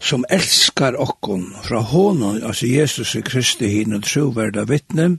[0.00, 5.18] som elskar okkon, fra honom, altså Jesus Kristi, hinn og troverda vittne,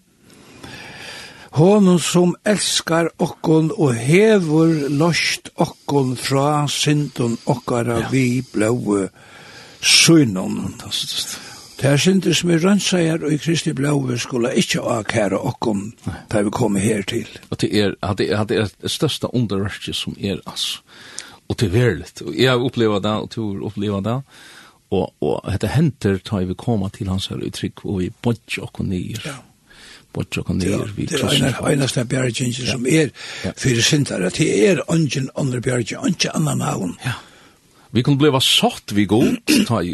[1.53, 8.11] honom som elskar okkon og hevur lost okkon fra syndon okkara ja.
[8.11, 9.03] vi blåu
[9.81, 10.55] synon.
[10.63, 11.37] Fantastiskt.
[11.77, 15.91] Det er synder som er rønnseier og i Kristi blåu skulle ikkje akkæra okkon
[16.31, 17.29] da vi kom her til.
[17.51, 20.81] Og det er, det er, det er det største underverket som er, altså.
[21.51, 22.21] Og det er verligt.
[22.21, 24.19] Og jeg har opplevd det, og du har opplevd det
[24.93, 28.89] og og hetta henter da vi kommer til hans her utrykk og vi bodger okkum
[28.89, 29.21] nyer.
[29.25, 29.39] Ja
[30.13, 31.09] bort og ned vi.
[31.09, 33.13] Det er en, eneste bjergjeng som er
[33.57, 36.97] fyrir sindare, det er ungen andre bjergjeng, ungen annan navn.
[37.05, 37.19] Ja.
[37.93, 39.35] Vi kunne bliva sort vi god,
[39.69, 39.93] ta i.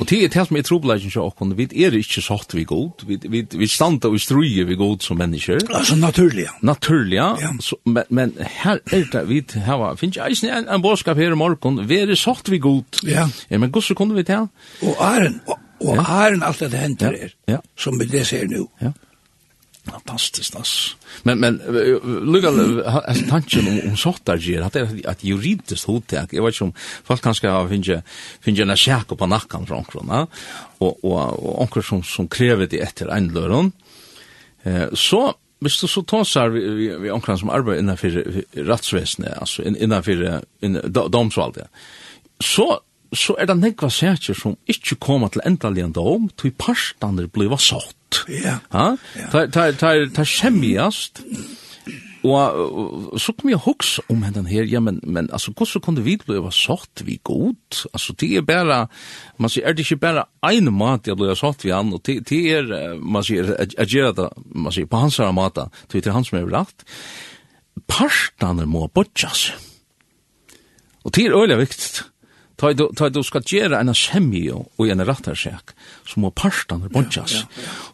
[0.00, 3.18] Og det er telt med trobladjen til okkon, vi er ikke sort vi god, vi,
[3.20, 5.60] vi, vi standa og struje vi god som mennesker.
[5.68, 6.54] Altså naturliga.
[6.64, 7.52] Naturlig, ja.
[7.84, 11.38] men, men her er det vi har, finnes jeg eisen en, en bådskap her i
[11.38, 13.02] morgon, vi er sort vi god.
[13.04, 13.28] Ja.
[13.50, 14.46] ja men gosse kunne vi ta.
[14.80, 17.60] Og æren, og, og æren alt det henter er, ja.
[17.76, 18.70] som vi det ser nu.
[18.80, 18.94] Ja.
[19.90, 20.96] Fantastiskt ass.
[21.22, 21.60] Men men
[22.32, 22.50] lukka
[23.06, 26.28] as tanken om om sortar ger att det att juridiskt hottag.
[26.30, 26.72] Jag vet inte om
[27.04, 28.02] folk kanske har finge
[28.40, 30.26] finge en skärk på nacken från krona
[30.78, 33.70] och och onkel som som kräver det efter en lördag.
[34.62, 38.08] Eh så Hvis du så tåsar vi, vi, vi omkring som arbeider innenfor
[38.54, 41.66] rettsvesenet, altså innenfor innan, domsvalget,
[42.40, 42.78] så,
[43.10, 47.56] så er det nekva sætjer som ikke kommer til endelig en dom, tog parstander blir
[47.58, 48.24] sått gott.
[48.28, 48.58] Ja.
[48.70, 48.96] Ha?
[49.30, 51.22] Ta ta ta ta skemmjast.
[52.26, 56.16] Og så kom jeg hoks om henne her, ja, men, men altså, hvordan kunne vi
[56.18, 57.86] bli sått vi god?
[57.94, 58.88] Altså, det er bare,
[59.38, 62.26] man sier, er det ikke bare en mat jeg blir sått vi an, og det,
[62.28, 66.12] det er, man sier, jeg gjør det, man sier, på hans her mat, det er
[66.12, 66.84] han som er rett.
[67.86, 69.52] Partene må bortjas.
[71.06, 72.02] Og det er øyelig viktig.
[72.58, 75.74] Ta du ta du skal gjera en semio og en rattarsak
[76.06, 77.44] som må parstan er bonjas.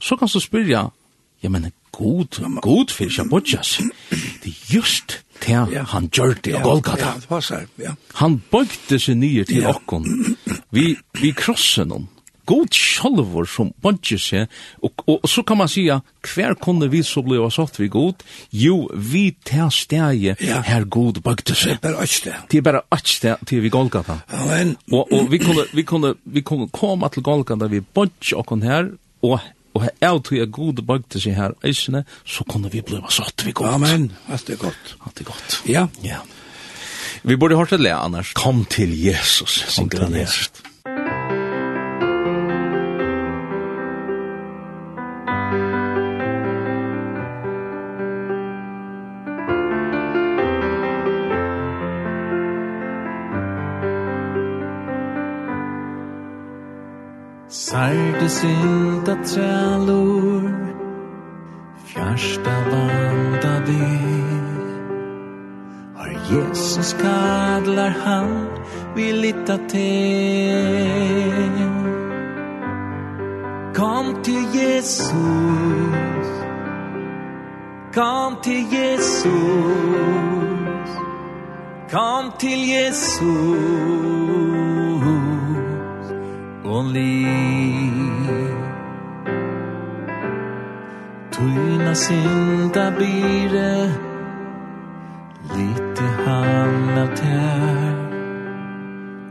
[0.01, 0.87] Så kan du spyrja,
[1.43, 3.77] ja men god, god fisk og bonjas.
[4.43, 7.13] Det er just det han gjør det og Golgata.
[8.23, 10.09] Han bøgte seg nye til okkon.
[10.73, 12.09] Vi, vi krossen om
[12.47, 14.53] god sjolvor som bodger seg,
[14.83, 16.01] og, og, og, så kan man sia,
[16.35, 18.25] hver kunne vi så bli satt vi god?
[18.53, 20.61] Jo, vi tar stegi ja.
[20.67, 21.79] her god bøgte seg.
[21.81, 22.37] Det er bare øtste.
[22.51, 24.21] Det er bare ett steg til vi Golgata.
[24.33, 24.77] Amen.
[24.93, 28.95] Og, og vi, kunne, vi, kunne, vi kunne komme til Golgata, vi bodger okken her,
[29.25, 29.39] og
[29.75, 33.43] og her er til jeg god bøgte seg her eisene, så kunne vi bli satt
[33.43, 33.75] vi godt.
[33.75, 34.93] Amen, alt er godt.
[35.03, 35.57] Alt er godt.
[35.67, 35.89] Ja.
[36.05, 36.21] ja.
[37.25, 38.33] Vi burde hørt det, annars.
[38.39, 39.65] Kom til Jesus.
[39.77, 40.51] Kom til Jesus.
[40.53, 40.74] Jesus.
[58.37, 60.51] synda trælur
[61.87, 63.87] Fjärsta vanda vi
[65.97, 68.31] Har Jesus kadlar han
[68.97, 70.95] Vi litta till.
[73.75, 75.05] Kom till Jesus.
[77.95, 79.31] Kom till Jesus.
[81.91, 84.24] Kom till Jesus.
[91.95, 93.93] sinta bire
[95.57, 97.09] Lite han av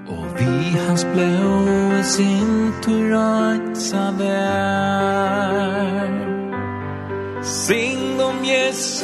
[0.08, 3.13] Og vi hans blåa sintur
[3.76, 5.54] sa vær.
[7.41, 9.02] Sing om Jesus.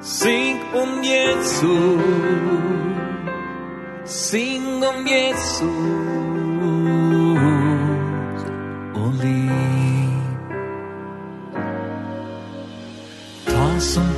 [0.00, 2.00] Sing om Jesus.
[4.04, 5.95] Sing om Jesus.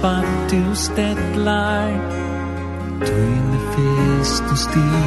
[0.03, 1.89] band du stedlar
[3.07, 5.05] Tøyne fest og stig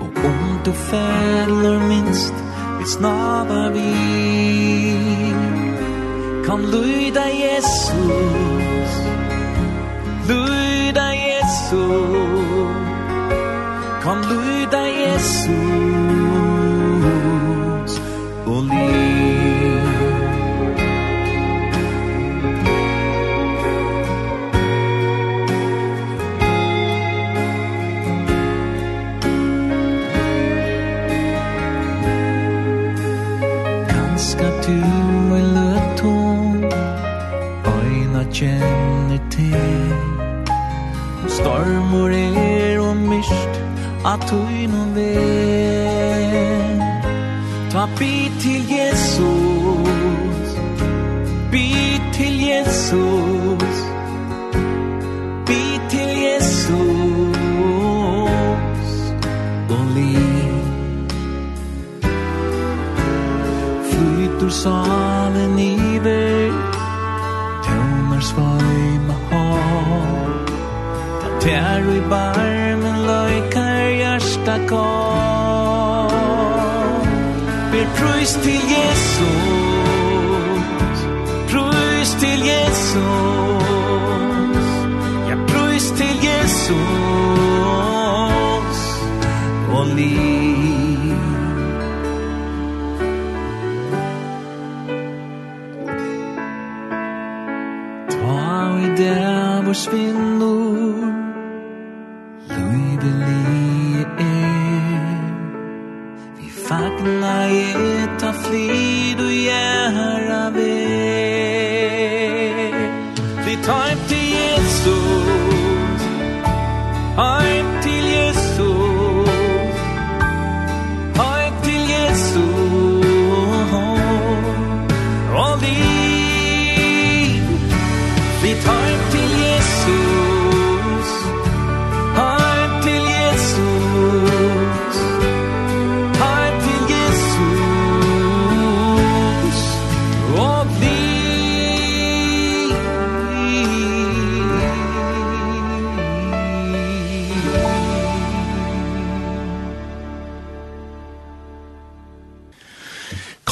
[0.00, 2.34] Og om du fæller minst
[2.78, 3.92] Vi snavar vi
[6.46, 8.90] Kan lyda Jesus.
[10.28, 12.76] Lyda Jesus.
[14.02, 16.15] Kan lyda Jesus.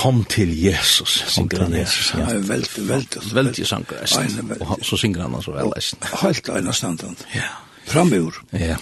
[0.04, 1.24] kom til Jesus.
[1.32, 2.10] Synger han Jesus.
[2.18, 3.20] Ja, veldig, veldig.
[3.34, 4.02] Veldig sanger.
[4.60, 5.72] Och så synger han så väl.
[6.22, 7.16] Helt ena standard.
[7.32, 7.40] Ja.
[7.84, 8.34] Framur.
[8.50, 8.76] Ja.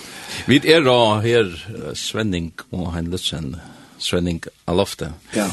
[0.46, 0.82] Vi är
[1.20, 3.56] her, här Svenning og han Lutsen
[3.98, 5.12] Svenning Alofte.
[5.32, 5.50] Ja.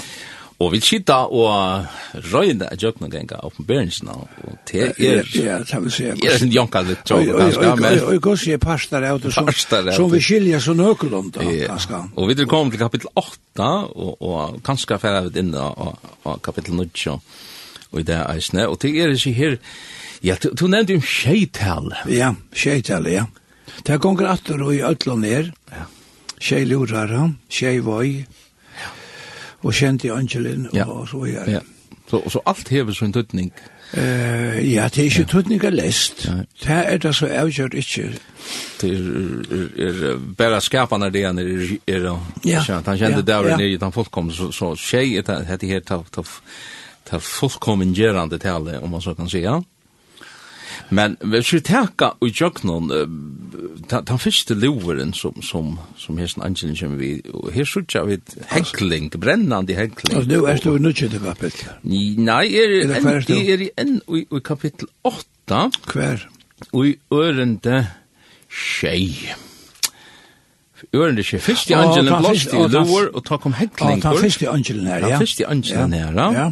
[0.60, 1.86] Og vi sitter og
[2.34, 5.22] røyne av jøkna genga ganger opp og det er...
[5.40, 6.08] Ja, det vil si.
[6.12, 8.00] Er en jonka litt tjokk, ganske, men...
[8.04, 9.32] Og jeg går sier parstar av det,
[9.96, 12.02] som vi skilja så nøkulund, ganske.
[12.20, 17.16] Og vi er kommet til kapittel 8, og kanskje færre vi inn av kapittel 9,
[17.16, 19.58] og i det eisne, og det er ikke her...
[20.28, 21.94] Ja, du nevnte jo tjeital.
[22.12, 23.30] Ja, skjeital, ja.
[23.80, 25.54] Det er gonger atter og i ødlån her,
[26.36, 27.16] skjeilurar,
[27.48, 28.49] skjeivøy, skjeivøy,
[29.64, 30.86] og kjente angelin, ja.
[30.86, 31.52] og så videre.
[31.52, 31.60] Ja.
[32.10, 33.52] Så, så alt hever sånn tøtning?
[33.90, 35.30] Uh, ja, det er ikke ja.
[35.30, 36.26] tøtning er lest.
[36.26, 36.36] Ja.
[36.62, 38.12] Det er det så avgjørt ikke.
[38.82, 39.10] Det er,
[39.86, 42.08] er, er bare skapene det han er, er,
[42.46, 42.64] ja.
[42.66, 43.28] han kjente ja.
[43.32, 45.82] der nere i den fullkomne, så, så skje er det her
[47.10, 49.58] til fullkommen gjerande tale, om man så kan säga.
[49.58, 49.79] Ja.
[50.90, 52.90] Men vi skal teka i jøknon,
[53.90, 58.20] den første loveren som, som, som her sin angelen kommer vi, og her sutja vi
[58.54, 60.18] hekling, brennande hekling.
[60.18, 61.70] Altså, nu er du i nutjende kapittel?
[61.84, 65.70] Nei, er, er, er enn i, i kapittel 8.
[65.94, 66.28] Hver?
[66.72, 67.86] Og i ørende
[68.50, 69.36] tjej.
[70.96, 71.42] Ørende tjej.
[71.44, 74.00] Fyrst i angelen blåst i lover, og ta kom hekling.
[74.00, 75.16] Ja, ta fyrst i angelen her, ja.
[75.16, 76.30] Ta fyrst i angelen her, ja.
[76.34, 76.52] Ja.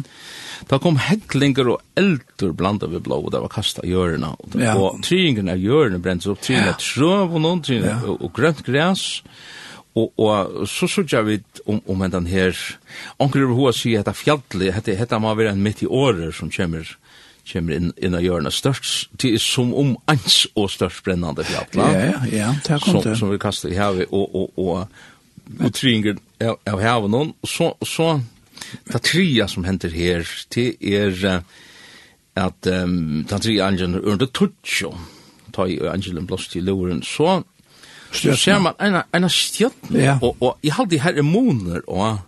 [0.68, 4.34] Da kom heklinger og eldur blanda vi blå, og det var kasta i hjørna.
[4.36, 4.74] Og, ja.
[4.76, 7.98] og tryingen av hjørna brent opp, tryingen av trøv og noen, tryingen ja.
[8.04, 9.06] og, og grønt græs.
[9.98, 12.54] Og, og så sørger vi om, om den her,
[13.18, 16.52] anker over hva sier dette fjallet, dette, dette må være en midt i året som
[16.52, 16.96] kommer
[17.48, 21.78] kommer inn, inn av gjør størst, det er som om ans og størst brennande fjallet.
[21.80, 23.14] Ja, ja, ja, det er kom det.
[23.14, 25.78] Som, som vi kastar i havet, og, og, og, og, og, og, og,
[26.60, 28.20] og, og, og, og, så, og,
[28.92, 31.42] det tria som henter her, det er
[32.38, 34.92] at um, den tria angelen er under tutsjo,
[35.54, 37.42] ta i angelen blåst i luren, så
[38.12, 40.14] så ser man en, en stjøtten, ja.
[40.22, 42.18] og, og jeg hadde her emoner, og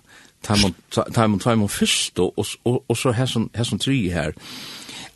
[0.45, 3.65] Taimon, Taimon, Taimon, Taimon, Taimon, Taimon, først, og, og, og, og så her som, her
[3.65, 4.33] som Taimon, her,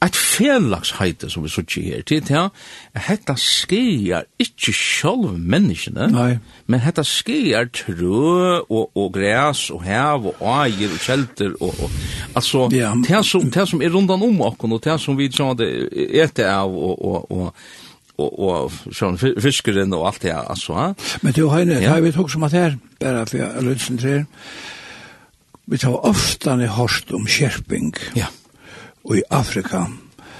[0.02, 6.32] Et felagsheite som vi sier her, til det at dette skjer ikke selv menneskene, Nei.
[6.66, 11.96] men dette skjer trø og, og græs og hev og eier og kjelter og, og
[12.34, 12.92] altså, ja.
[13.06, 15.70] det, som, det som er rundan om okken og det som vi sånn det
[16.20, 17.50] etter av og, og, og
[18.14, 20.94] og og sjón fiskeren og alt det altså.
[21.22, 21.94] Men du Heine, ja.
[21.94, 24.22] jeg vet også om at her bare for Lunsen 3.
[25.66, 27.94] Vi tar ofta i hørst om skjerping.
[28.16, 28.28] Ja
[29.04, 29.84] og i Afrika,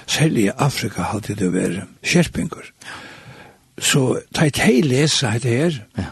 [0.07, 2.71] særlig i Afrika hadde det vært skjerpinger.
[3.79, 6.11] Så ta et hei lesa dette her, ja.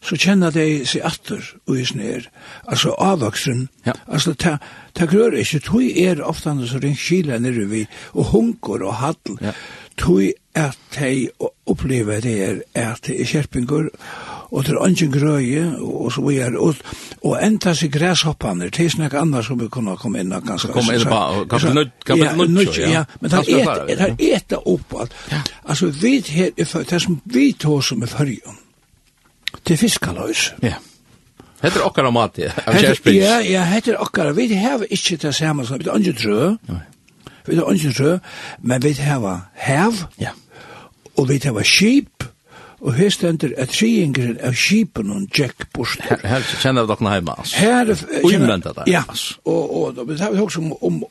[0.00, 2.28] så kjenner de seg atter og i snær,
[2.66, 3.92] altså avvaksen, ja.
[4.06, 4.56] altså ta,
[4.96, 7.84] ta grør ikke, tog er ofte han som ringt kila nere vi,
[8.14, 9.52] og hunker og hattl, ja.
[10.00, 10.24] tog
[10.58, 11.28] at de
[11.68, 16.22] opplever det er at det er skjerpinger, og og det er ingen grøye, og så
[16.24, 16.74] vi er, og,
[17.22, 20.72] og enda seg græshoppene, det er snakk annars som vi kunne komme inn, og ganske.
[20.72, 21.20] Komme inn på,
[21.50, 22.88] kanskje nødt, kanskje nødt, ja.
[22.88, 25.16] Ja, men det er et, det er et opp alt.
[25.64, 28.56] Altså, vi her, det som vi tog som er fyrjon,
[29.64, 30.52] det er fiskaløys.
[30.64, 30.78] Ja.
[31.58, 33.18] Hette er okkara mat, ja, av kjærspris.
[33.18, 36.52] Ja, ja, hette er okkara, vi hava ikke det samme som, vi har ikke trø,
[37.48, 38.12] vi har ikke trø,
[38.62, 40.32] men vi hava hev, ja.
[41.18, 42.17] og vi hava skip,
[42.80, 46.06] og her stender at tryingeren av skipen og Jack Bursner.
[46.22, 47.56] Her, her kjenner vi dere hjemme, altså.
[47.58, 47.92] Her,
[48.24, 49.02] Uimvendt det, ja.
[49.44, 51.02] Og, og, og det har vi også om, om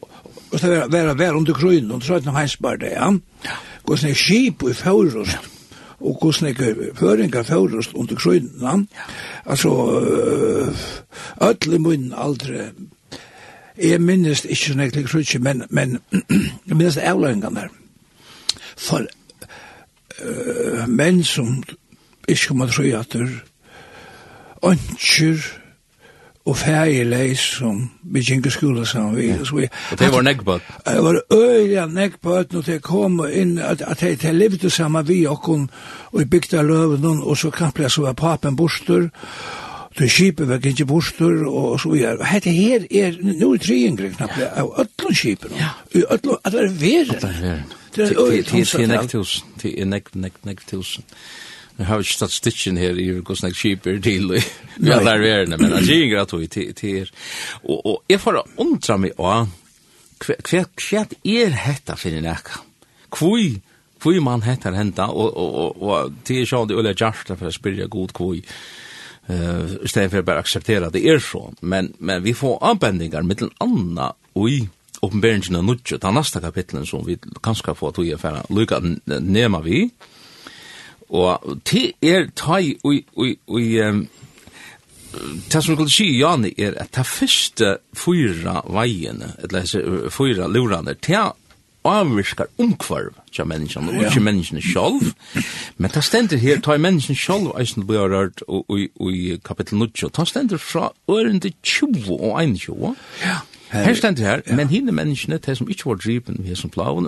[0.51, 3.11] og det var være vær under krøyden, og så er det noe heisbar det, ja.
[3.83, 5.49] Hvordan er skip og fjørust,
[5.99, 8.77] og hvordan er føringer fjørust under krøyden, ja.
[9.45, 9.69] Altså,
[11.41, 12.69] ødelig munnen aldri
[13.77, 17.67] Jeg minnes ikke sånn egentlig krutsi, men, men jeg minnes det avløyngene der.
[18.73, 19.05] For
[20.23, 21.63] uh, menn som
[22.27, 23.29] ikke kommer tro at det
[24.65, 25.43] ønsker
[26.47, 29.31] og fægeleis som vi kjenker skole sammen vi.
[29.31, 30.61] Og, vi og det var nekkbøt?
[30.85, 35.25] Det var øyla nekkbøt når det kom inn, at, at det, de levde sammen vi
[35.27, 35.69] og hun,
[36.11, 39.09] og i bygda løven, og så kamplet så var papen borster,
[39.99, 42.25] Det skipet var ikke bostur og så videre.
[42.25, 45.51] Hette her er, nå er tre ingre knapt, av ødlund skipet.
[45.57, 45.71] Ja.
[45.95, 47.15] Ødlund, at det er veren.
[47.15, 47.63] At det er veren.
[47.97, 49.53] Det er nekt tusen.
[49.61, 51.05] Det er nekt, nekt, nekt tusen.
[51.77, 54.41] Nu har vi ikke stått stitchen her i hvordan jeg kjiper til vi
[54.95, 57.11] alle er verden, men det er gratt og til er.
[57.63, 59.49] Og jeg får undra meg av
[60.17, 62.63] hva er hetta for en eka?
[63.13, 63.41] Hvor
[63.97, 67.53] Kvui man hettar henta og, og, og, og det er sjående ulla jarsta for å
[67.53, 68.43] spyrja god kvui,
[69.29, 73.25] uh, i stedet for å bare akseptera det er så, men, men vi får anbendingar
[73.27, 74.67] mittel anna ui
[75.07, 79.63] oppenberingen av nutje, den neste kapitlen som vi kanskje får tog i affæra, lykka nema
[79.65, 79.87] vi,
[81.07, 84.07] og til er tai og, og, og,
[85.17, 91.21] Det som skulle si, Jani, er at det første fyra veiene, eller fyra lurene, det
[91.87, 95.13] avvirskar omkvarv tja menneskene, og ikke menneskene sjolv.
[95.77, 100.25] Men det stender her, ta i menneskene sjolv, eisen blir rørt i kapittel 9, ta
[100.27, 102.95] stender fra ørende 20 og 21.
[103.23, 103.39] Ja.
[103.71, 104.55] Her stendt her, ja.
[104.55, 107.07] men hinne menneskene, de som ikke var driven ved som plaven,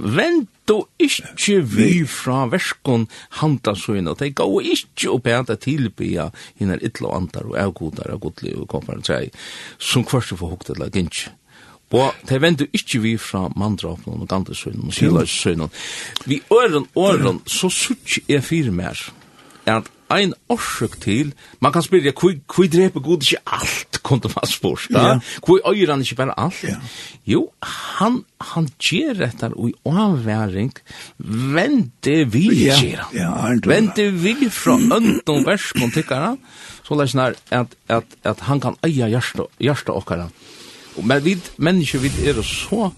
[0.70, 3.08] og ikke vi fra verskon
[3.40, 6.30] handa og de gav ikke opp henta tilbya
[6.60, 9.32] hinne ytla og antar og avgodar og godlig og komparen seg,
[9.80, 11.32] som kvarst for hukte eller gynnsk.
[11.90, 15.70] Og de vento ikke vi fra mandrapen og gandersøgna og silasøyne.
[16.26, 19.00] Vi øren, øren, så sutt er fire mer,
[19.66, 24.90] at ein orsøk til, man kan spyrja, hvor dreper Gud ikke alt, kunne man spørst,
[24.94, 25.20] da?
[25.46, 26.64] Hvor øyer han ikke bare alt?
[26.64, 26.76] Ja.
[27.28, 30.74] Jo, han, han gjør dette i avværing,
[31.58, 33.14] vente vi gjør han.
[33.14, 36.40] Ja, ja, vente vi fra ønden verskon, tykker han,
[36.84, 40.30] så det er sånn at, at, at han kan eie hjertet okkara.
[41.00, 42.90] Men vi mennesker, vi er så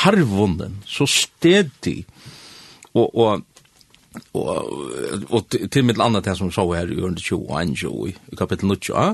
[0.00, 2.06] harvunden, så stedig,
[2.96, 3.44] og, og
[4.32, 4.72] og,
[5.30, 8.68] og til mitt andre det som så her i under 20 og 21 i kapittel
[8.68, 9.06] 9 ja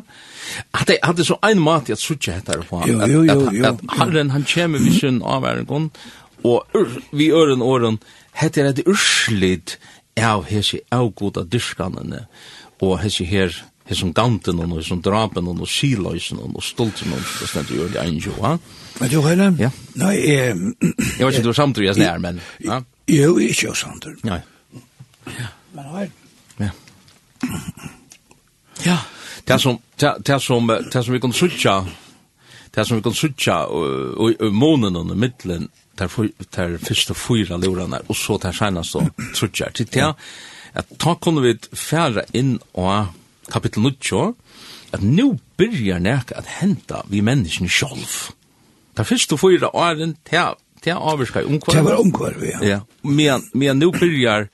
[0.74, 3.64] at det hadde så ein mat i at suttje hettar på han jo, jo, jo,
[3.66, 5.90] at herren han kommer vi sin avværengon
[6.44, 6.66] og
[7.12, 7.98] vi øren åren
[8.32, 9.78] hette er et urslit
[10.18, 12.26] av hese avgoda dyrkanene
[12.82, 13.52] og hese her
[13.88, 17.96] hesum som ganten og hesum drapen og siløysen og stolten og det stendt jo i
[17.98, 18.58] 21
[19.00, 19.54] Men du, Heile?
[19.58, 19.70] Ja.
[19.98, 20.52] Nei, eh...
[20.52, 22.40] Jeg vet ikke, du var samtidig, jeg snær, men...
[23.08, 24.20] Jo, ikke jo samtidig.
[24.28, 24.40] Nei.
[25.24, 25.46] Ja.
[25.72, 26.10] Men har
[26.56, 26.68] Ja.
[28.84, 28.98] Ja.
[29.44, 31.86] Det som det som det som vi kan söka
[32.70, 36.10] det som vi kan söka och månen under mitten där
[36.50, 40.14] där första fyra lorarna och så där senaste så söka Det det
[40.72, 43.04] att ta kunde vi färra in och
[43.50, 44.34] kapitel 9
[44.90, 48.06] att nu börjar näka att hända vi människan själv.
[48.94, 50.40] Der första fyra åren till
[50.80, 51.74] till avskaj omkvar.
[51.74, 52.58] Det var omkvarv, ja.
[52.66, 52.80] Ja.
[53.02, 54.48] Men men nu börjar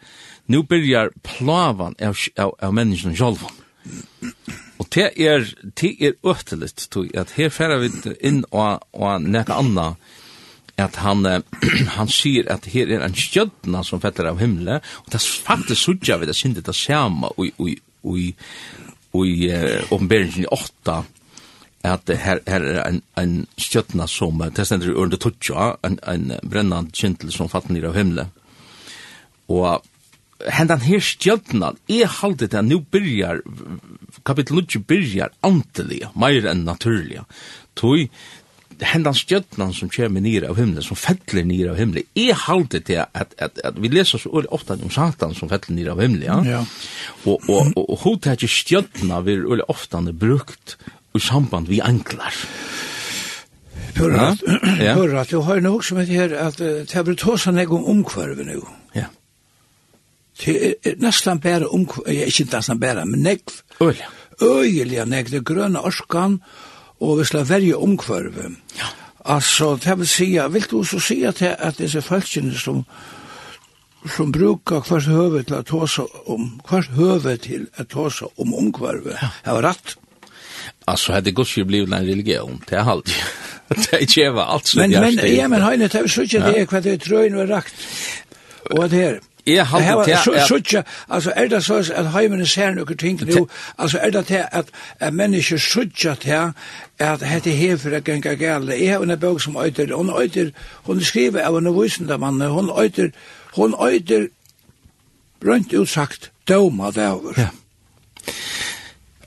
[0.48, 3.44] nu byrjar plavan av, av, av menneskene sjálf.
[4.78, 5.44] Og det er,
[5.80, 7.90] det er øteligt, tog, at her færa vi
[8.24, 9.90] inn og, og nekka anna,
[10.78, 11.26] at han,
[11.96, 15.82] han sier at her er en skjødna som fetter av himle, og det er faktisk
[15.82, 17.74] sudja vi det sindet det samme og i,
[18.06, 18.28] i,
[19.18, 19.52] i
[19.90, 21.02] åpenberingen i åtta,
[21.88, 26.32] at her, her er en, en skjødna som, det stender i ørende tutja, en, en
[26.46, 28.28] brennand kjentel som fatt nir av himle.
[29.48, 29.84] Og
[30.46, 33.42] hendan her stjøtnan, er halte det at nå byrjar,
[34.26, 37.24] kapitel 9 byrjar antelige, meir enn naturlige.
[37.78, 38.06] Toi,
[38.78, 43.00] hendan stjøtnan som kommer nere av himmelen, som fettler nere av himmelen, er halte det
[43.02, 46.28] at, at, at vi leser så øyelig ofta om satan som fettler nere av himmelen,
[46.28, 46.38] ja?
[46.58, 46.62] ja.
[47.24, 50.78] Og, og, og, og hodet er ikke stjøtna vi øyelig ofte brukt
[51.16, 52.34] i samband vi anklar.
[53.98, 54.42] Hörra, at,
[54.78, 54.94] ja.
[54.94, 57.84] hörra, du jeg har nog som heter her, at det har blitt hos han om
[57.84, 58.60] omkvarven nu.
[58.94, 59.08] Ja.
[60.44, 63.60] Det er nesten bare om, ja, ikke nesten bare, men negv.
[63.80, 64.06] Øyelig.
[64.42, 66.40] Øyelig negv, det grønne orskan,
[67.00, 68.50] og vi skal verje omkvarve.
[68.78, 68.90] Ja.
[69.24, 72.84] Altså, det vil si, vil du så si at, det er disse falskene som,
[74.16, 79.18] som brukar hvert høve til å tåse om, hvert høve til å tåse om omkvarve,
[79.18, 79.32] ja.
[79.44, 79.96] har rett.
[80.84, 83.10] Alltså hade Guds ju blivit en religion, det är allt.
[83.68, 86.72] det är ju allt som Men, men, ja, men hejne, det är så inte det,
[86.72, 87.74] vad det är tröjn och rakt.
[88.70, 89.66] Och det här, Jeg
[90.04, 90.46] det til at...
[90.48, 94.44] Suttja, altså er det så at heimene ser noen ting nu, altså er det til
[94.52, 94.70] at,
[95.00, 96.52] at mennesker suttja til
[96.98, 98.72] at hette hefer er genga gale.
[98.72, 100.50] Jeg har en bøk som øyder, hun øyder,
[100.82, 103.10] hun skriver av en vysende mann, hun øyder,
[103.56, 104.26] hun øyder,
[105.40, 107.32] brønt utsagt, døma det over.
[107.38, 107.48] Ja.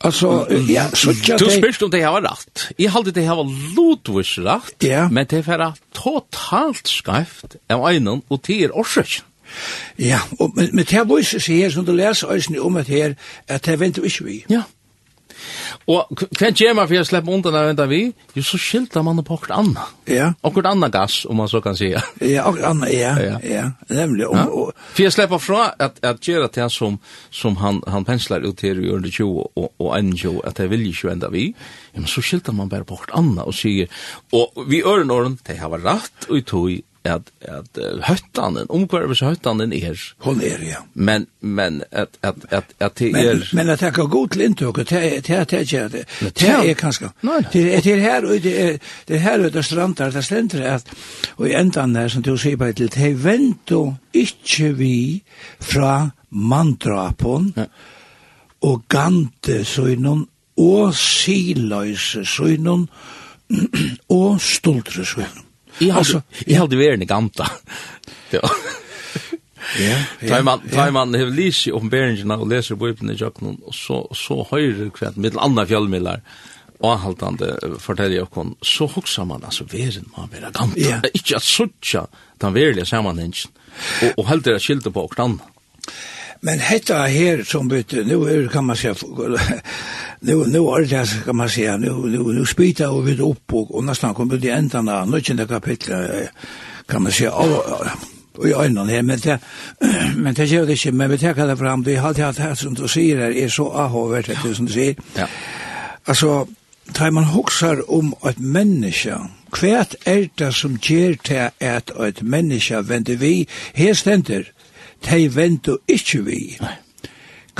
[0.03, 2.71] Altså, ja, suttja Du spyrst om det her var rett.
[2.79, 5.07] Jeg halde det her var lodvis rett, ja.
[5.13, 9.27] men det var totalt skreft av øynene og tider årsøkjen.
[9.99, 13.17] Ja, og, men, men det viser seg her, som du leser øyne om det her,
[13.47, 14.37] at det venter vi ikke vi.
[14.49, 14.63] Ja.
[15.89, 18.01] Og hva gjør man for å slippe undan av venter vi?
[18.35, 19.85] Jo, så skilter man på akkurat anna.
[20.09, 20.31] Ja.
[20.45, 21.91] Akkurat anna gass, om man så kan si.
[21.91, 23.63] ja, akkurat anna, ja, ja, ja.
[23.89, 24.27] nemlig.
[24.27, 24.45] Om, ja.
[24.47, 26.99] Og, for jeg slipper fra at, at gjøre det som,
[27.33, 30.87] som han, han pensler ut her i under 20 og, og 21, at det vil
[30.91, 31.49] ikke venter vi.
[31.91, 33.91] Ja, men så skilter man bare på akkurat anna og sier,
[34.35, 36.71] og vi øren åren, det har vært rett og i tog,
[37.03, 40.81] at at uh, høttanen omkvarvis høttanen er hon er ja.
[40.93, 44.77] Men men at at at at det er men, at jeg går godt til inntøk
[44.77, 47.09] det er det er det det det det er kanskje.
[47.53, 48.77] Det er det er her og det er
[49.07, 50.85] det her ute strandar det stender at
[51.37, 55.23] og i endan der som du sier på til det vento og ikkje vi
[55.59, 57.65] fra mandrapon ja.
[58.61, 60.27] og gante så innan
[60.57, 62.89] og siløse så innan
[64.09, 65.50] og stoltre så innan
[65.81, 67.51] Jag har jag har det värne ganta.
[68.29, 68.49] Ja.
[69.79, 70.27] Ja.
[70.29, 74.11] Tar man tar man hur lishi om Beringen och läser Bibeln i Jakobn og så
[74.15, 76.21] så höjer kvart med andre fjällmillar
[76.79, 80.79] og haltande fortälja jeg kon så huxar man altså värden man vera gamta.
[80.79, 81.01] Ja.
[81.13, 82.07] Inte at sucha
[82.41, 83.33] den verkliga samanhengen.
[84.01, 85.39] Og og håller det skilt på och.
[86.41, 88.95] Men hetta her som bytte, nu er kan man säga,
[90.21, 93.75] nu, nu er det kan man säga, nu, nu, nu spita og vi upp og,
[93.75, 96.29] og nästan kom ut i endan av nødgjende kapitlet,
[96.89, 99.39] kan man säga, och i øynene her, men det,
[100.23, 102.53] men det gjør det ikke, men vi tar det fram, vi har alltid hatt her
[102.55, 104.95] som du sier her, er så ahover, det som du sier.
[105.17, 105.27] Ja.
[106.07, 106.45] Altså,
[106.93, 109.17] tar man huxar om et menneske,
[109.59, 114.43] hvert er det som gjør til at et menneske vender vi, her stender,
[115.09, 116.39] de venter ikke vi.
[116.61, 116.77] Nei.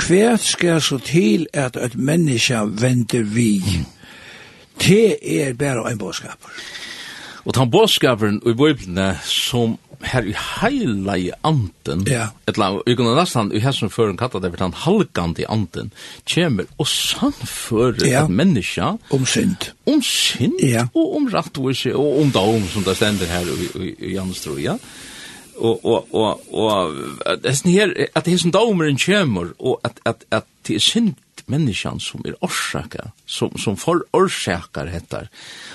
[0.06, 3.60] Hvert skal så til at et menneske venter vi.
[4.80, 6.38] Det er bare en bådskap.
[7.44, 12.26] Og den bådskaperen i Bibelen som her i heila i anden, ja.
[12.48, 15.92] etla, vi kunne nesten i hessen før hun kattet det for den halgande i anden,
[16.26, 18.24] kjemer og samfører ja.
[18.24, 20.88] et menneske om synd, om synd ja.
[20.94, 24.72] og om rattvise og om dom, som det stender her i, i, i, i Janstrøya.
[24.72, 25.10] Ja
[25.62, 30.00] og og og och det är her at det er som domaren kommer og at
[30.04, 31.14] at at det er synd
[31.46, 35.28] människan som er orsaka som som för orsakar heter.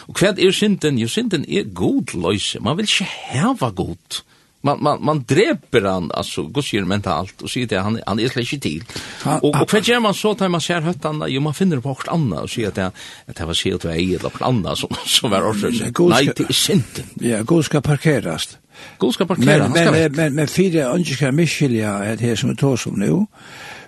[0.07, 0.97] og kvad er synden?
[0.97, 4.23] Jo synden er god løyse Man vill inte ha god.
[4.61, 8.61] Man man man dreper han altså går mentalt og sier det han han är släkt
[8.61, 8.83] til
[9.25, 12.07] og og kvad gör man så tar man ser höttan jo man finner på vart
[12.07, 12.91] anna og sier at det
[13.37, 16.03] det var så att det eller på annat som som var orsaka.
[16.03, 17.05] Nej, det er synden.
[17.21, 18.57] Ja, god ska parkerast
[18.97, 22.75] God skal parkere, men, men, men, men, men ønsker önskar er det som vi tar
[22.75, 23.27] som nu.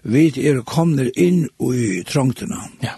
[0.04, 2.70] Vi er kommet inn i trångterna.
[2.84, 2.96] Ja.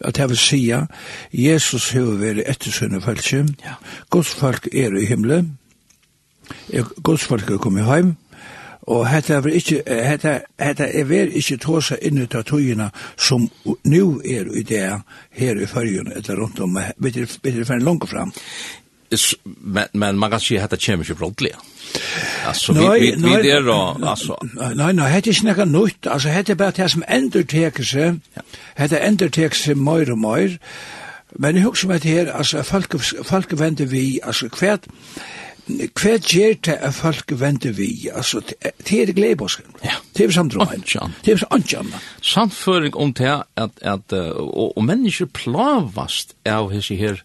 [0.00, 0.86] At jeg vil sige,
[1.32, 3.46] Jesus har vært ettersønne falske.
[3.64, 3.74] Ja.
[4.10, 5.58] Guds folk er i himmelen.
[7.02, 8.16] Guds folk er kommet hjem.
[8.88, 12.88] Og hetta er ikki hetta hetta er ver ikki tosa inn ut av tøyina
[13.20, 13.44] som
[13.84, 14.84] nu er i det
[15.36, 18.32] her i fyrjun eller rundt om bitte bitte fer langt fram
[19.44, 21.56] men men man kan si at det kommer ju brottliga.
[22.46, 24.38] Alltså vi vi vi nei, der og, det då alltså.
[24.74, 26.06] Nej nej, hade jag inte något.
[26.06, 28.20] Alltså hade bara det som endertekse.
[28.76, 30.58] Hade seg mer og mer.
[31.36, 34.88] Men jeg husker meg til her, altså, folk folk vände vi altså, hvert...
[35.94, 38.40] kvärt gjør det at folk vände vi alltså
[38.84, 39.64] till det glebosken.
[39.84, 39.90] Ja.
[40.14, 40.82] Till samdromen.
[41.22, 42.00] Till samdromen.
[42.22, 47.22] Samföring om det at, att og, og mennesker plavast av hur her, här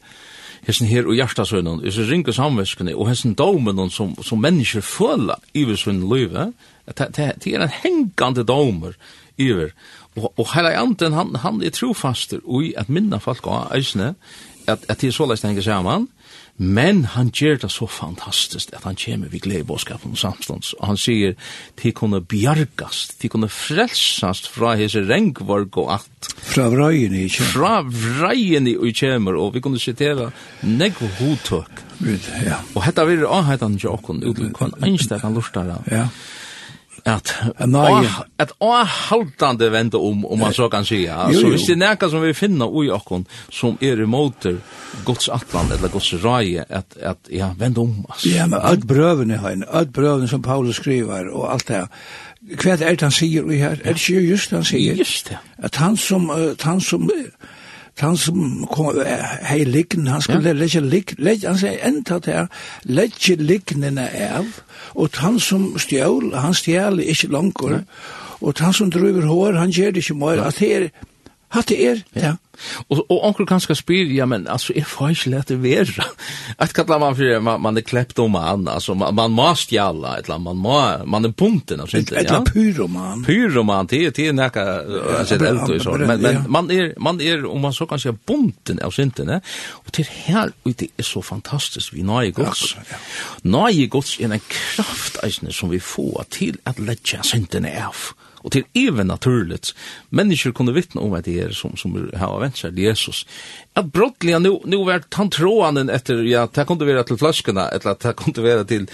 [0.68, 5.66] hessen her og hjertasønnen, hessen ringe samvæskene, og hessen domen som, som mennesker føler i
[5.76, 6.52] sin løyve,
[6.88, 8.96] det er en hengande domer
[9.38, 9.70] iver.
[10.16, 14.14] Og, og hele anden, han, han er trofaster i at minna folk av eisne,
[14.68, 16.08] at, at det er såleis det henger sammen,
[16.58, 20.74] Men han gjør det så fantastisk at han kommer vid glede i bådskapen og samstånds.
[20.78, 21.34] Og han sier,
[21.82, 26.30] de kunne bjargast, de kunne frelsast fra hese rengvarg og alt.
[26.54, 27.56] Fra vreien i kjemmer.
[27.56, 30.30] Fra vreien i kjemer, og vi kunne sitere
[30.62, 31.84] negv hodtøk.
[32.46, 32.62] Ja.
[32.76, 35.90] Og hetta vil er avheten til åkken, uten einstak han kan av.
[35.90, 36.08] Ja
[37.06, 37.34] at
[37.68, 38.08] nei
[38.40, 42.22] at å haltande vende om om man så kan säga så hvis det näka som
[42.24, 44.58] vi finner i okkon som är i motor
[45.06, 49.38] Guds atlan eller Guds raje att att ja vende om alltså ja men allt brövene
[49.38, 51.88] har en allt brövene som Paulus skriver och allt det
[52.44, 53.78] Kvæð er det han sier vi her?
[53.84, 54.98] Er det ikke just han sier?
[55.00, 55.38] Just det.
[55.64, 57.10] At han som, uh, han som
[58.02, 58.96] han som kom,
[59.46, 60.54] hei liggen, han skulle ja.
[60.54, 62.50] legge liggen, han sier enda til
[62.90, 64.50] legge lignene av,
[64.96, 67.84] og han som stjål, han stjål ikke langer,
[68.42, 70.90] og han som driver hår, han gjør det ikke mer, at her,
[71.54, 72.34] Hatt det er, ja.
[72.90, 76.06] Og, og onker kan skal spyr, ja, men altså, jeg får ikke lett det være.
[76.62, 80.16] Et kallar man for, man, man er klept om man, altså, man, man må stjalla,
[80.18, 80.78] et eller man må,
[81.10, 82.22] man er punkten, altså, ikke, ja.
[82.22, 83.24] Et eller pyroman.
[83.26, 84.66] Pyroman, det, det er nekka,
[85.20, 88.18] altså, det er så, men, men man er, man er, om man så kan sier,
[88.18, 89.34] bunten av synden,
[89.84, 92.76] og til her, og det er så fantastisk, vi nøye gods.
[93.46, 98.14] Nøye gods er en kraft, eisne, som vi får til at letja synden av.
[98.44, 99.76] Och till even naturligt.
[100.10, 103.26] Människor kunde vittna om att det är som som har vänt sig Jesus.
[103.74, 107.96] Att brottliga nu nu vart han troande efter ja, det kunde vara till flaskorna eller
[108.02, 108.88] det kunde vara till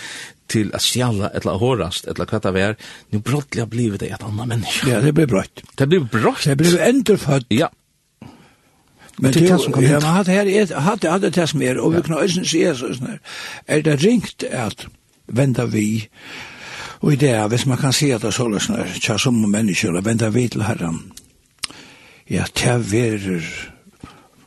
[0.48, 2.76] till att stjäla eller hårast eller vad det var.
[3.10, 4.90] Nu brottliga blev det ett annat människa.
[4.90, 5.62] Ja, det blev brott.
[5.76, 6.44] Det blev brott.
[6.46, 7.46] Det blev ändrefött.
[7.48, 7.70] Ja.
[9.16, 9.90] Men det är som kommer.
[9.90, 12.88] Ja, hade här hade hade det som är och vi kan ösen se så
[13.66, 14.86] är det ringt att
[15.26, 16.10] vända vi
[17.00, 19.96] Og i det, hvis man kan si at det er sånn er tja som mennesker,
[19.96, 21.00] og venda vi til herren,
[22.30, 23.46] ja, tja verer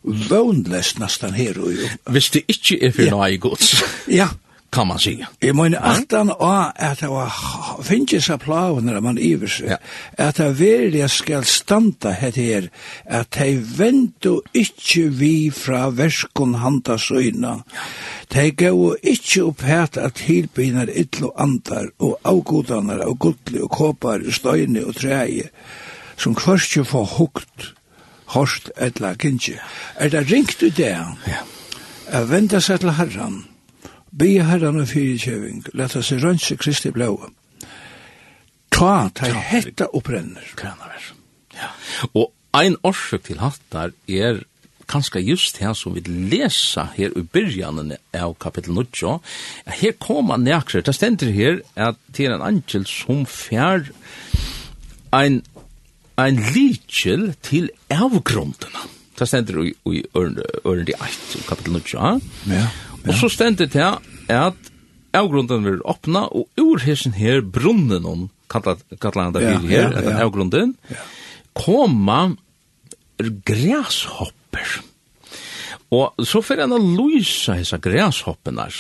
[0.03, 1.89] vånløst nesten her og jo.
[2.11, 3.75] Hvis det ikke er for nøye gods.
[4.21, 4.29] ja,
[4.73, 5.29] kan man säga.
[5.39, 7.33] Jag menar attan och att det var
[7.83, 9.77] finns så plav när man iver ivers ja.
[10.19, 12.71] att det verkligen skall standa här här
[13.11, 17.65] att de vänto inte vi fra verskon handa söna.
[18.29, 24.27] De gå inte upp här att tillbinar illo andar och avgodanar och gudli och kopar
[24.27, 25.49] och steine och träje
[26.17, 27.75] som kvörstje får hukt
[28.27, 29.61] hårst etla kinje.
[30.01, 31.07] Er det ringt du det?
[31.27, 31.41] Ja.
[32.13, 33.52] Er venda seg til herran
[34.13, 37.31] Be herren og fyrkjøving, leta seg rønse Kristi blåa.
[38.73, 40.45] Ta, ta hetta og brenner.
[40.59, 41.11] Krenner.
[41.57, 41.71] Ja.
[42.13, 44.43] Og ein orsøk til hattar er
[44.93, 49.17] kanskje just her som vi lesa her i byrjanen av kapitel 9,
[49.79, 53.89] her kommer nekre, det stender her at det er en angel som fjær
[55.17, 55.41] ein,
[56.21, 58.89] ein likjel til avgrundene.
[59.19, 61.85] Det stender i, i ørende i 1, kapitel 9.
[62.53, 62.67] Ja.
[63.07, 63.89] Og så stendet det
[64.33, 64.71] at
[65.17, 70.07] avgrunden vil åpna, og ur hessen her brunnen om, kallet han det her, ja, ja,
[70.07, 70.17] ja.
[70.25, 71.03] avgrunden, ja.
[71.57, 72.33] koma
[73.19, 74.81] græshopper.
[75.93, 78.73] Og så får han å lyse hessa græshoppenar.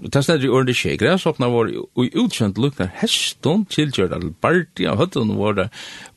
[0.00, 0.94] Det stedet i ordet skje.
[0.96, 5.66] Græshoppene var i utkjent lukna heston, tilgjørt av bardi, av høtten var det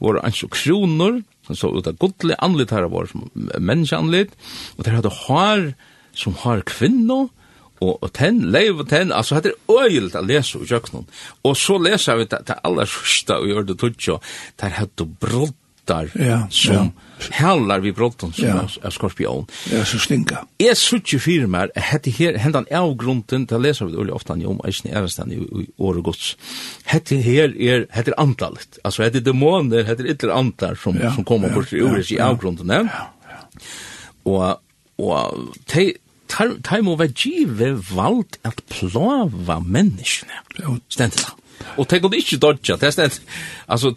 [0.03, 4.37] var ansjo kronor, som så ut av godlig, anlitt her var som menneskeanlitt,
[4.77, 5.65] og der hadde har
[6.15, 7.42] som har kvinno, og
[7.83, 11.09] og, og ten, leiv og ten, altså det er øyelt å lese i kjøkkenen.
[11.47, 14.19] Og så leser vi det, det aller første vi gjør det tutsjå,
[14.61, 17.29] der hadde broddar ja, som ja.
[17.39, 18.61] heller vi brodden som ja.
[18.63, 19.47] er, skorpion.
[19.71, 20.43] Ja, så stinka.
[20.61, 24.37] Jeg suttje fyrir meg, hette her, hendan av grunden, det leser vi det øyelig ofte
[24.37, 26.35] om, eisen i ærestan i, i året.
[26.89, 31.27] Hette her er, hette er antallet, altså hette dæmoner, hette ytler antar som, ja, som
[31.27, 32.71] kommer ja, bort i året i avgrunden.
[32.71, 33.43] Ja, ja, ja.
[34.23, 34.61] Og,
[35.03, 35.89] og te,
[36.63, 40.31] tar må være givet valgt at plava menneskene.
[40.59, 40.75] Ja.
[40.89, 41.29] Stendt det.
[41.77, 43.21] Og tenk om det ikke dodja, det er stendt.
[43.67, 43.93] Altså,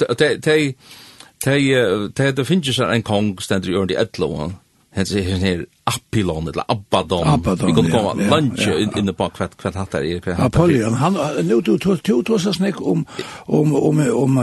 [2.37, 4.53] det finnes seg en kong stendt i ørende i etlo,
[4.97, 7.29] hans her Apilon eller Abaddon.
[7.29, 10.41] Abaddon, Vi kan komma lunch inne på kvart kvart hattar i kvart.
[10.41, 13.07] Apollon, han nu du tog tog tog så snäck om
[13.47, 14.39] om om om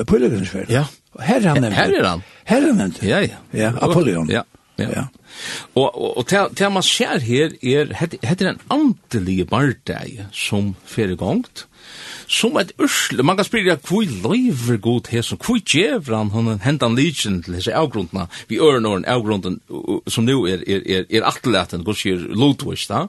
[0.00, 0.86] Apollos Ja.
[1.18, 1.76] er han nämnde.
[1.76, 2.22] Här är han.
[2.44, 3.06] Här nämnde.
[3.06, 3.36] Ja, ja.
[3.50, 4.28] Ja, Apollon.
[4.30, 4.44] Ja.
[4.82, 4.90] Ja.
[5.00, 5.04] ja.
[5.74, 11.66] Og, og, og til man ser her, er, heter en andelige bardeg som fyrir gongt,
[12.28, 16.60] som et ursle, man kan spyrja hvor løyver god her, som hvor djevra han hon
[16.64, 19.60] hendan lydsen til hese avgrundna, vi øren åren avgrunden
[20.08, 23.06] som nu er, er, er, er atelaten, god sier Lodwis da,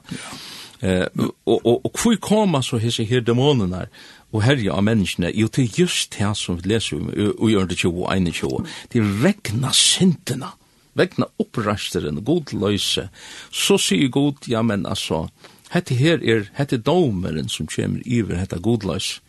[0.84, 1.06] Eh,
[1.46, 3.86] og, og, og hvor koma så hese her dæmonene
[4.32, 9.00] og herja av menneskene, jo til just det som vi leser om i 2021, det
[9.00, 10.50] er regna syndene.
[10.52, 10.63] Mm
[10.98, 13.08] vegna opprasteren, god løyse,
[13.52, 15.26] så sier god, ja, men altså,
[15.74, 19.20] hette her er, hette domeren som kommer iver, hette god løyse.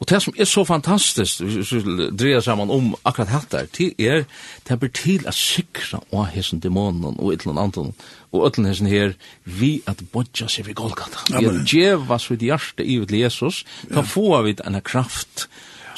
[0.00, 3.90] Og det som er så fantastisk, hvis vi dreier sammen om akkurat hette her, det
[4.00, 4.24] er,
[4.68, 8.72] det blir til å sikra av hessen dæmonen og et eller annet, og et eller
[8.72, 9.12] annet her,
[9.44, 11.26] vi at bodja seg ved Golgata.
[11.30, 15.46] Vi at djevas vid hjerte i til Jesus, da får vi en kraft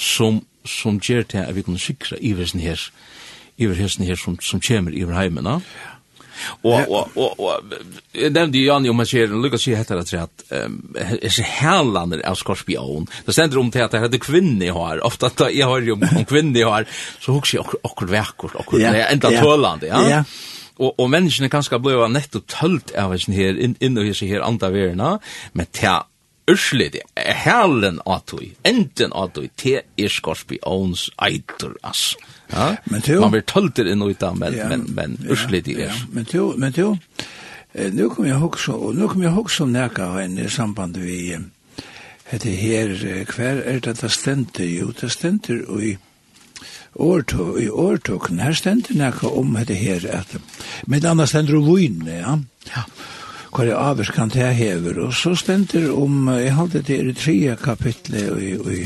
[0.00, 2.80] som som gjør til at vi kan sikra iversen her,
[3.60, 5.60] iver hesten her som, som kommer iver heimena.
[6.66, 7.74] Og, og, og, og,
[8.12, 12.24] jeg nevnte jo Janne om jeg sier, lukka sier hette rett rett, er så helander
[12.26, 13.06] av skorpion.
[13.26, 15.96] Det stender om til at det er kvinne i hår, ofte at jeg har jo
[15.96, 16.88] om kvinne i hår,
[17.22, 20.02] så hukk sier okkur vekkort, okkur, enda tålande, ja.
[20.10, 20.24] Ja,
[20.82, 24.72] og og menneskene kanskje bløva nettopp tølt av hesen her inn inn og her andre
[24.74, 25.10] verna
[25.54, 26.00] men ta
[26.50, 32.18] Ørslit, herlen atoi enten atoi te er skorpions eitur, ass.
[32.52, 32.74] Ja?
[32.92, 35.86] Men tu, Man blir tølter inn uta, men, ja, men, men ørslit er.
[35.86, 36.90] Ja, men tu, men tu,
[37.72, 41.38] eh, nu kom jeg hoksa, og nu kom jeg hoksa neka enn i samband vi,
[42.28, 42.92] hette her,
[43.32, 45.96] hver er det det stenter, jo, det stenter i,
[46.94, 50.36] årtog, i årtog, her stenter neka om hette her, at,
[50.86, 52.36] men annars stender jo vun, ja,
[52.68, 52.84] ja,
[53.54, 54.98] hva det avskan det hever.
[55.06, 58.84] Og så stender om, jeg halte det i tredje kapitlet og i, i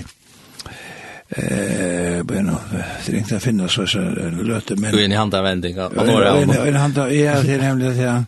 [1.30, 2.58] eh bueno
[3.06, 3.98] det ringte att finna så så
[4.42, 5.78] løte men du er i handa vending.
[5.78, 8.24] Og nå er några en handa ja det er nemlig det ja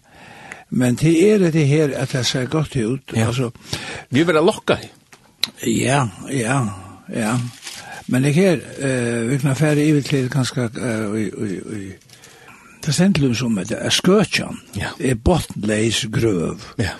[0.71, 3.27] men det er det her at det ser godt ut ja.
[3.27, 3.51] Altså,
[4.11, 4.77] vi vil ha lokka.
[5.67, 6.67] ja ja
[7.15, 7.39] ja
[8.07, 11.27] men det her, eh vi kan fære i till ganska eh i
[11.77, 11.93] i
[12.87, 14.93] det sendte som det er skøtjan, ja.
[15.01, 16.63] er bottenleis grøv.
[16.79, 16.95] Ja.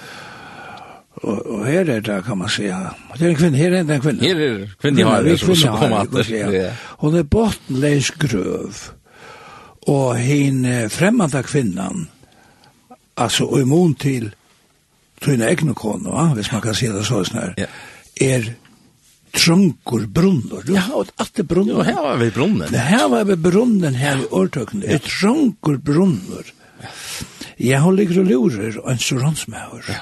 [1.21, 3.95] Og, og her er det, kan man säga, det er en kvinne, her er det
[3.95, 4.21] en kvinne.
[4.21, 6.73] Her er kvinne, har det, som, som kommer at det.
[6.99, 8.73] Hun er bottenleis grøv,
[9.89, 12.09] og hin fremmede kvinnan,
[13.17, 14.35] altså, og imon til
[15.21, 17.67] tunne egne kone, hvis man kan si det så snart, ja.
[18.21, 18.53] er
[19.33, 20.65] trunkur brunnur.
[20.67, 21.79] Ja, og ett att brunnur.
[21.79, 22.69] Ja, her var vi brunnen.
[22.73, 24.83] Ja, her var vi brunnen her i årtøkken.
[24.85, 26.45] Ett trunkur brunnor.
[27.61, 29.85] Jeg har ligger og lurer og en soronsmauer.
[29.89, 30.01] Ja.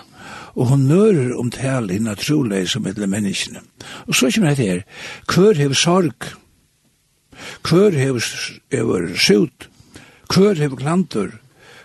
[0.59, 3.63] Og hun nører om tal i naturlig som etter menneskene.
[4.07, 4.85] Og så kommer det her.
[5.27, 6.31] Hver hever sorg.
[7.63, 8.25] Hver hever,
[8.73, 9.69] hever sut?
[10.35, 11.31] Hver hever klantur.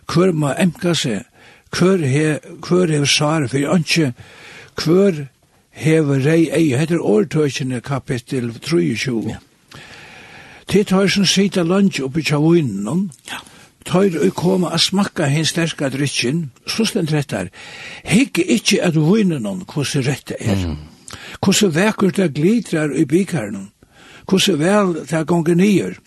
[0.10, 1.28] Hver må emka seg.
[1.74, 4.14] Hver, he, hver hever svar for ønske.
[4.78, 5.28] Hver
[5.74, 9.34] hever rei ei, heter årtøkene kapittel 23.
[9.34, 9.42] Ja.
[10.70, 13.42] Tid har som sita lunch oppi tjavunum, ja.
[13.86, 17.50] tar og koma a smakka hins sterska drytjen, så slent rettar,
[18.08, 20.78] hikki ikkje at vunnen hvordan rette er, mm.
[21.44, 23.72] Hvordan vekker det glitrar i bikaren,
[24.30, 25.98] hvordan vel det gonger nyer,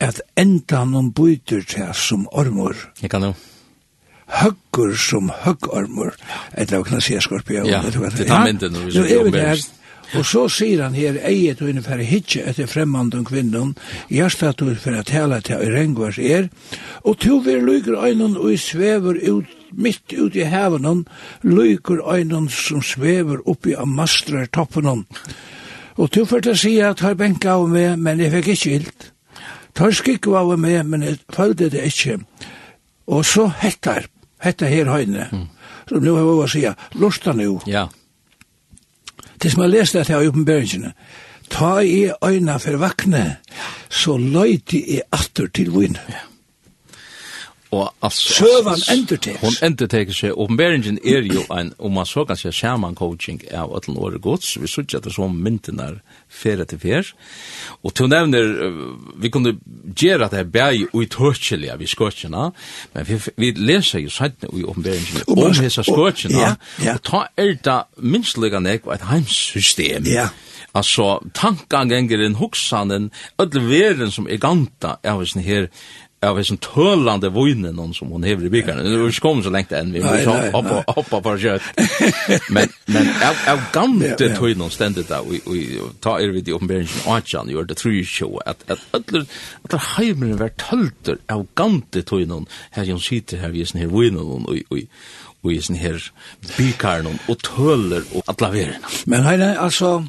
[0.00, 2.76] at enda noen byter til som ormor.
[3.02, 3.32] Jeg kan jo
[4.40, 6.16] høggur som høggormur,
[6.54, 7.68] eller hva kan jeg si skorpion?
[7.68, 9.62] Ja, det er mynden vi så jobber.
[10.12, 13.72] Og så sier han her, eiet og innenfor hitje etter fremmand om kvinnen,
[14.12, 16.50] hjertet du for å tale til å Rengvars er,
[17.00, 21.06] og to vir lykker øynene og svever ut mitt ut i hevenen,
[21.48, 25.06] lykker øynene som svever oppi av mastrar toppen.
[25.96, 29.08] Og to for å si at har benka av meg, men jeg fikk ikke ilt.
[29.72, 32.18] Tar skikk av meg, men jeg følte det ikke.
[33.08, 34.11] Og så hettar
[34.42, 35.28] hetta her høyne.
[35.32, 35.48] Mm.
[35.88, 36.64] Så nu har vi å si,
[37.00, 37.60] lusta nu.
[37.66, 37.88] Ja.
[39.38, 40.92] Til som jeg leste dette her i oppenberingene,
[41.52, 43.24] ta i øyna for vakne,
[43.90, 45.98] så løyti i atter til vinn.
[46.08, 46.26] Ja.
[47.72, 49.40] Og altså, Søvan endertekes.
[49.40, 53.72] Hun endertekes seg, oppenberingene er jo en, om man så kan si, sjaman coaching av
[53.78, 56.02] ætlen året gods, vi sutja det som myndene er,
[56.32, 57.12] fere til fer.
[57.82, 58.48] Og til nevner,
[59.20, 59.54] vi kunne
[59.94, 62.50] gjøre at det er bæg uithørkjelige vi skåtjene,
[62.94, 66.96] men vi, vi leser jo sant i åpenberingen om hese skåtjene, ja, ja.
[66.96, 70.08] og ta er det minstlige nek et heimsystem.
[70.08, 70.30] Ja.
[70.74, 73.10] Altså, tankangengen, hoksanen,
[73.40, 75.66] ödle veren som er ganta, jeg vet her,
[76.22, 78.82] av en tölande vojne någon som hon hever i byggarna.
[78.82, 81.62] Nu har kom så länge än vi måste hoppa, hoppa på kött.
[82.50, 86.52] Men, men av, av gamle ja, tog någon ständigt där och, ta er vid i
[86.52, 89.26] uppenbarheten av Atjan, gör det tror jag att att alla
[89.62, 93.80] alla hemmen var tölter av gamle tog någon här som sitter här vi är sån
[93.80, 94.78] här vojne någon och, och,
[95.40, 96.12] och i sån här
[96.56, 98.86] byggarna och töler och alla verena.
[99.04, 100.06] Men hej, alltså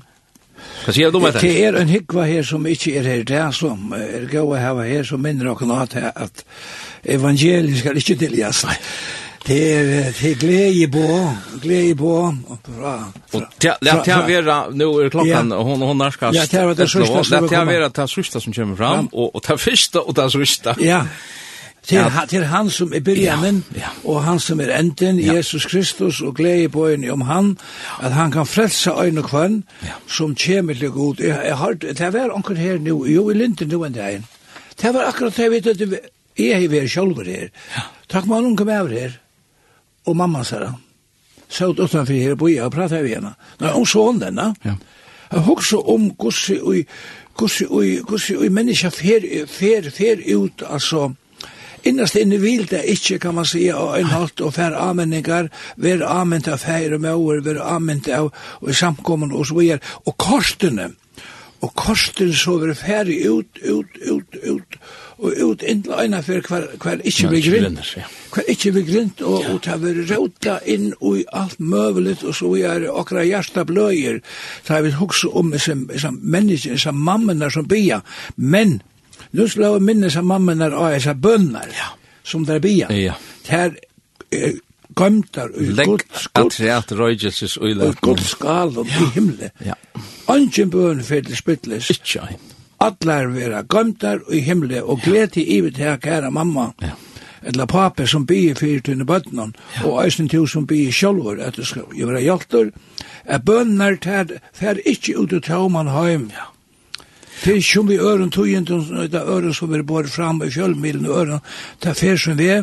[0.84, 1.44] Hva sier du med det?
[1.46, 4.60] Det er en hyggva her som ikke er her, det er som er gøy å
[4.60, 6.44] hava her som minner okken at, at
[7.04, 8.68] evangeliet skal ikke tilgjast.
[9.44, 11.08] Det er, det er glede på,
[11.64, 12.14] glede på,
[12.68, 12.94] bra.
[13.36, 16.38] Og det er vera, nå er klokkan, hon, hon narskast.
[16.38, 17.50] Ja, det er det sørste som kommer fram.
[17.50, 20.78] Det er vera det sørste som kommer fram, og det første og det sørste.
[20.80, 21.02] Ja,
[21.84, 22.08] Til, ja.
[22.08, 23.90] ha, til han som er byrjanen ja, ja.
[24.08, 25.34] og han som er enden, ja.
[25.36, 27.58] Jesus Kristus, og glede på en om han,
[28.00, 29.98] at han kan frelse øyne og kvann ja.
[30.08, 31.20] som kommer til god.
[31.20, 34.24] Jeg, jeg har, det var anker her nå, jo i Linden nå en dag.
[34.82, 35.82] Det var akkurat det jeg vet, at
[36.40, 37.52] jeg har vært selv her.
[37.76, 37.84] Ja.
[38.10, 39.20] Takk man hun kom over her,
[40.06, 40.72] og mamma sa det.
[41.50, 43.36] Så utenfor her på jeg og pratet vi henne.
[43.60, 44.54] Nå, hun så henne da.
[44.64, 44.78] Ja.
[45.34, 46.86] Jeg husker om hvordan
[47.38, 51.14] hvordan mennesker fer, fer, fer ut, altså,
[51.84, 56.08] Innast inne vil det ikke, kan man si, og en halvt og fær amenningar, være
[56.08, 58.30] avment av feir og år, være avment av
[58.62, 59.80] og samkommun og så videre.
[60.08, 60.94] Og korstene,
[61.64, 64.78] og korstene så ver færre ut, ut, ut, ut,
[65.18, 67.84] og ut inntil øyne for hver, hver ikke blir grint.
[68.34, 72.36] Hver ikke blir grint, og, og ta ver rauta inn og i alt møvelet, og
[72.36, 74.20] så er okra hjärsta bløyer,
[74.68, 78.00] ta vi hukse om som, som mennesker, som mammenar som bia,
[78.36, 78.80] men
[79.34, 81.98] Nu skulle jeg minne att mamma när jag är bönnar ja.
[82.24, 82.92] som där bia.
[82.92, 83.14] Ja.
[83.48, 83.78] Här
[84.30, 84.54] eh,
[85.00, 87.96] gömtar ur Guds Guds att röjelses och illa.
[88.02, 89.52] Guds skal Og i himle.
[89.66, 89.76] Ja.
[90.26, 91.90] Anchen bön för det spittles.
[91.90, 92.30] Inte.
[92.78, 96.74] Allar vera gömtar i himle Og glädje i vet här kära mamma.
[96.78, 96.90] Ja
[97.46, 99.86] eller pape som bygge fyrir tunne bøtnen, ja.
[99.88, 102.72] og eisen til som bygge sjolver, at det skal gjøre være hjelter,
[103.26, 106.50] at bønner tær fer ikkje ut ut av man heim, ja.
[107.44, 111.42] Det er som vi øren togjentum, det øren som vi bor fram i kjølmilen, øren,
[111.84, 112.62] det er fer som vi er,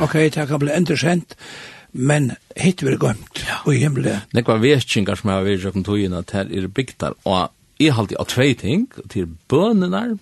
[0.00, 1.34] ok, det kan bli endersendt,
[1.92, 4.22] men hit vi er gømt, og i himmelen.
[4.32, 8.54] Nekva vetkingar som har vært om togjentum, det er bygtar, og jeg halte av tvei
[8.56, 10.14] ting, til bønenar,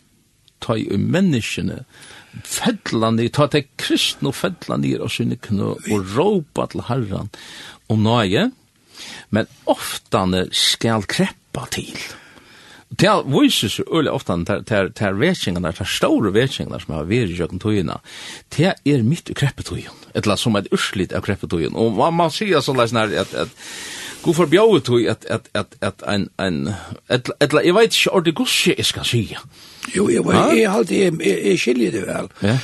[0.62, 1.84] ta i menneskene,
[2.42, 7.30] fedlande, ta til kristne og fedlande og sine knø, og råpa til herran
[7.86, 8.48] om nøye,
[9.30, 11.94] men oftane skal kreppa til.
[13.00, 17.08] Det er viser seg øyelig ofte til er vetsingene, til er store vetsingene som har
[17.08, 17.98] vært i kjøkken tøyene,
[18.56, 21.76] det er midt i kreppetøyen, et eller som er urslit av kreppetøyen.
[21.78, 22.92] Og man sier sånn at,
[23.24, 23.54] at, at
[24.22, 26.74] god forbjøy at, at, at, at en, en,
[27.08, 29.40] et eller, jeg vet ikke ordet gosje jeg skal sige,
[29.96, 32.28] Jo, jeg var jeg alltid jeg, jeg, jeg skiljer det vel.
[32.46, 32.56] Ja.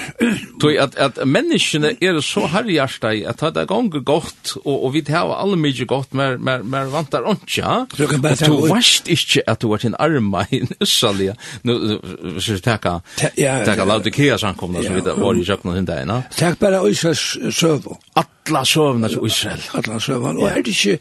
[0.62, 4.94] Tøy at at menneskene er så harjarsta i at det er gongur godt og og
[4.94, 7.84] vi har alle mye godt mer mer mer vantar onja.
[7.98, 11.34] Du varst ikke at du var til en arma i Salia.
[11.62, 11.98] Nu
[12.38, 12.98] så taka.
[13.36, 13.64] Ja.
[13.64, 16.22] Taka laut de kia san kom så var i jakna hin der, na.
[16.36, 17.98] Takk bare Øysas server.
[18.16, 19.62] Atla server i Israel.
[19.74, 20.36] Atla server.
[20.36, 20.98] Og er det ikke,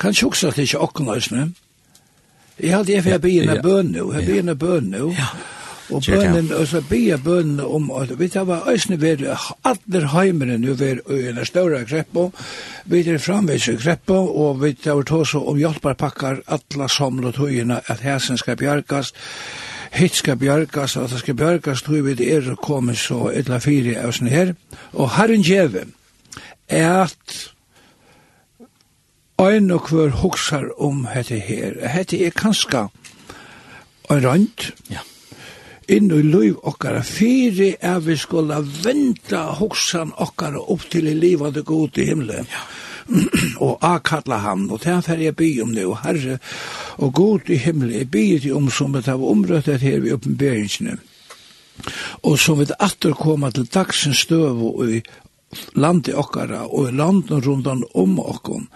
[0.00, 1.54] kan også at det ikke er åkken,
[2.60, 4.12] Jeg har alltid fyrir byen av bøn nå.
[4.14, 5.28] jeg byen av bøn Ja.
[5.92, 9.26] Og bønnen, og så bya bønnen om, at vi tar var æsne ved
[9.64, 12.30] alle heimene nu ved en større kreppo,
[12.84, 18.00] vi tar framvis i kreppo, og vi tar tås om hjelparpakkar, alla samla tøyina, at
[18.00, 19.16] hæsen skal bjargast,
[19.92, 24.16] hitt skal bjargast, at det skal bjargast, tøy vi er kommet så etla fyri av
[24.16, 24.54] sånn her,
[24.92, 25.84] og herren djeve,
[26.68, 27.53] er at
[29.38, 31.74] Ein og hver hugsar om hette her.
[31.90, 32.86] Hette er kanska
[34.10, 34.70] ein rønt.
[34.90, 35.02] Ja.
[35.90, 41.62] Inn i liv okkara fyrir er vi skulle venta hugsan okkara opp til i livande
[41.62, 42.46] god i himmelen.
[42.48, 42.62] Ja.
[43.66, 46.38] og akalla han, og det fer jeg by om nu, herre,
[46.96, 50.96] og god i himmelen, jeg byr til om som det var omrøttet her i oppenberingsene.
[52.22, 55.02] Og som vi atter koma til dagsens støv og i
[55.74, 58.68] landet okkara og i landen rundan om okkon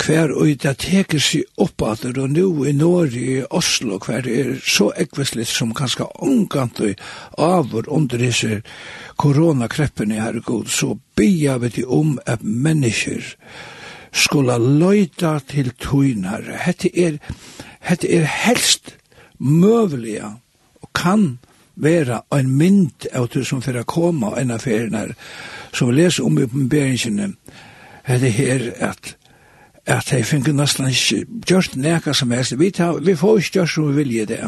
[0.00, 4.90] hver og det teker seg oppater og nå i Norge i Oslo hver er så
[4.98, 7.02] ekvislitt som kanskje omgant og
[7.38, 8.62] avur under disse
[9.20, 13.34] koronakreppene her god så bia vi til om at mennesker
[14.12, 17.18] skulle løyta til tøynar hette er,
[17.80, 18.96] hette er helst
[19.38, 20.34] møvelige
[20.82, 21.38] og kan
[21.74, 25.12] vera ein mynd av det som fyrir koma enn affærene
[25.72, 27.32] som vi leser om i oppenberingene
[28.04, 29.16] hette her at
[29.86, 32.58] at jeg finner nesten ikke gjørst neka som helst.
[32.58, 34.42] Vi, tar, vi får ikke gjørst som vi vilje det.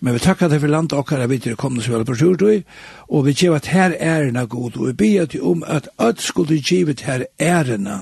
[0.00, 2.62] Men vi takkar det for landet og at vi til komne så vel på tur,
[3.08, 6.60] og vi gjør at her ærena god, og vi ber til om at at skulle
[6.60, 7.98] givet her ærena,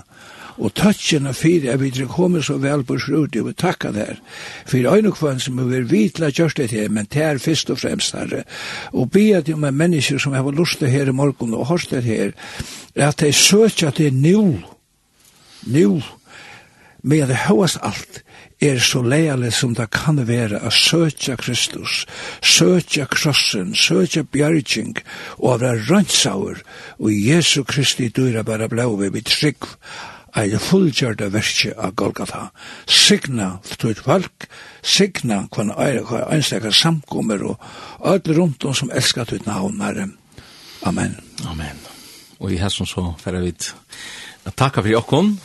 [0.59, 4.07] og tøtjene fyrir at vi til komne så vel på tur, og vi takkar det
[4.07, 4.17] her.
[4.67, 8.15] For øyne kvann som vi vitla gjørst det her, men det er først og fremst
[8.15, 8.43] her,
[8.93, 11.91] og ber til om en menneske som har lyst til her i morgen og hørst
[11.91, 12.31] det her,
[12.95, 14.59] at de søtja til nu,
[15.67, 16.03] nu,
[17.09, 18.23] med det høyast alt
[18.61, 22.03] er så leilig som det kan være å søtja Kristus,
[22.43, 24.99] søtja krossen, søtja bjergjeng,
[25.39, 25.73] og av det
[26.99, 29.71] og Jesu Kristi dyra bare blau vi mitt trygg,
[30.37, 32.49] ei fullgjørda verkje av Golgata.
[32.87, 34.49] Signa tøyt valg,
[34.83, 37.57] signa kvann eire kvar einstakar samkommer, og
[38.05, 40.11] öll rundt om som elskar tøyt herre.
[40.83, 41.17] Amen.
[41.47, 41.79] Amen.
[42.39, 43.55] Og i hesson så færa vi
[44.47, 45.39] at takka fyrir okkon,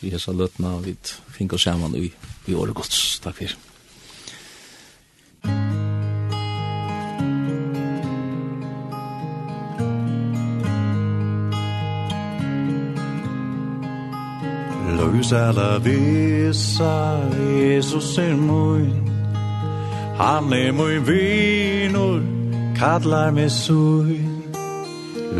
[0.00, 0.96] vi hesa løtna, og vi
[1.34, 2.08] finner oss sammen i,
[2.48, 3.20] i året gods.
[3.20, 3.58] Takk for.
[15.00, 19.10] Løs alla vissa, Jesus er mun
[20.18, 22.20] Han er mun vinur,
[22.76, 24.44] kallar meg sun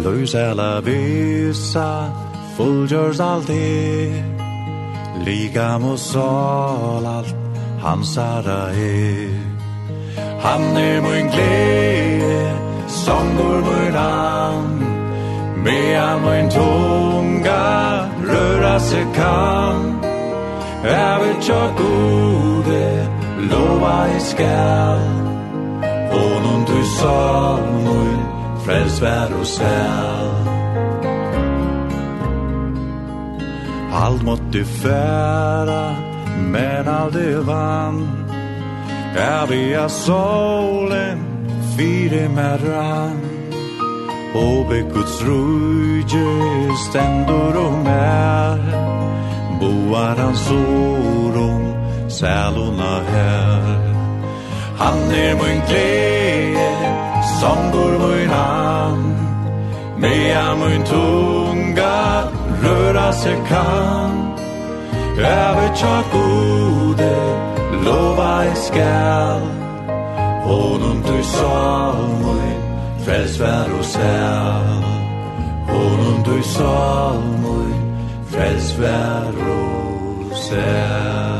[0.05, 1.89] Løs alla vissa,
[2.57, 4.40] fullgjörs allt er
[5.25, 7.37] Ligam og sal alt
[7.83, 9.37] hans ära er.
[10.41, 12.57] Han er mun gleie,
[12.89, 14.71] songur mun an
[15.65, 17.65] Mean mun tunga
[18.25, 20.01] röra seg kan
[20.85, 23.09] Äver tja gode,
[23.51, 25.05] lova i skall.
[26.11, 28.17] Honum du salmur,
[28.65, 30.20] frels vær og sel
[33.93, 35.97] Allt måtte færa,
[36.39, 38.09] men aldrig vann.
[39.17, 41.19] Är vi av solen
[41.77, 43.21] fire med rann?
[44.35, 48.59] Och Guds rujje stendur og mer.
[49.61, 51.75] Boar hans oron
[52.09, 53.95] sæluna her.
[54.79, 56.71] Han er mun glede,
[57.41, 59.15] som går min hand.
[59.99, 61.40] Med min tur
[62.63, 64.35] röra sig kan.
[65.19, 67.17] Över tjat gode
[67.85, 69.61] lova i skall.
[70.45, 72.51] Honum du salmoi
[73.05, 74.85] frels vär och säl
[75.69, 77.75] Honum du salmoi
[78.31, 81.40] frels vär och säl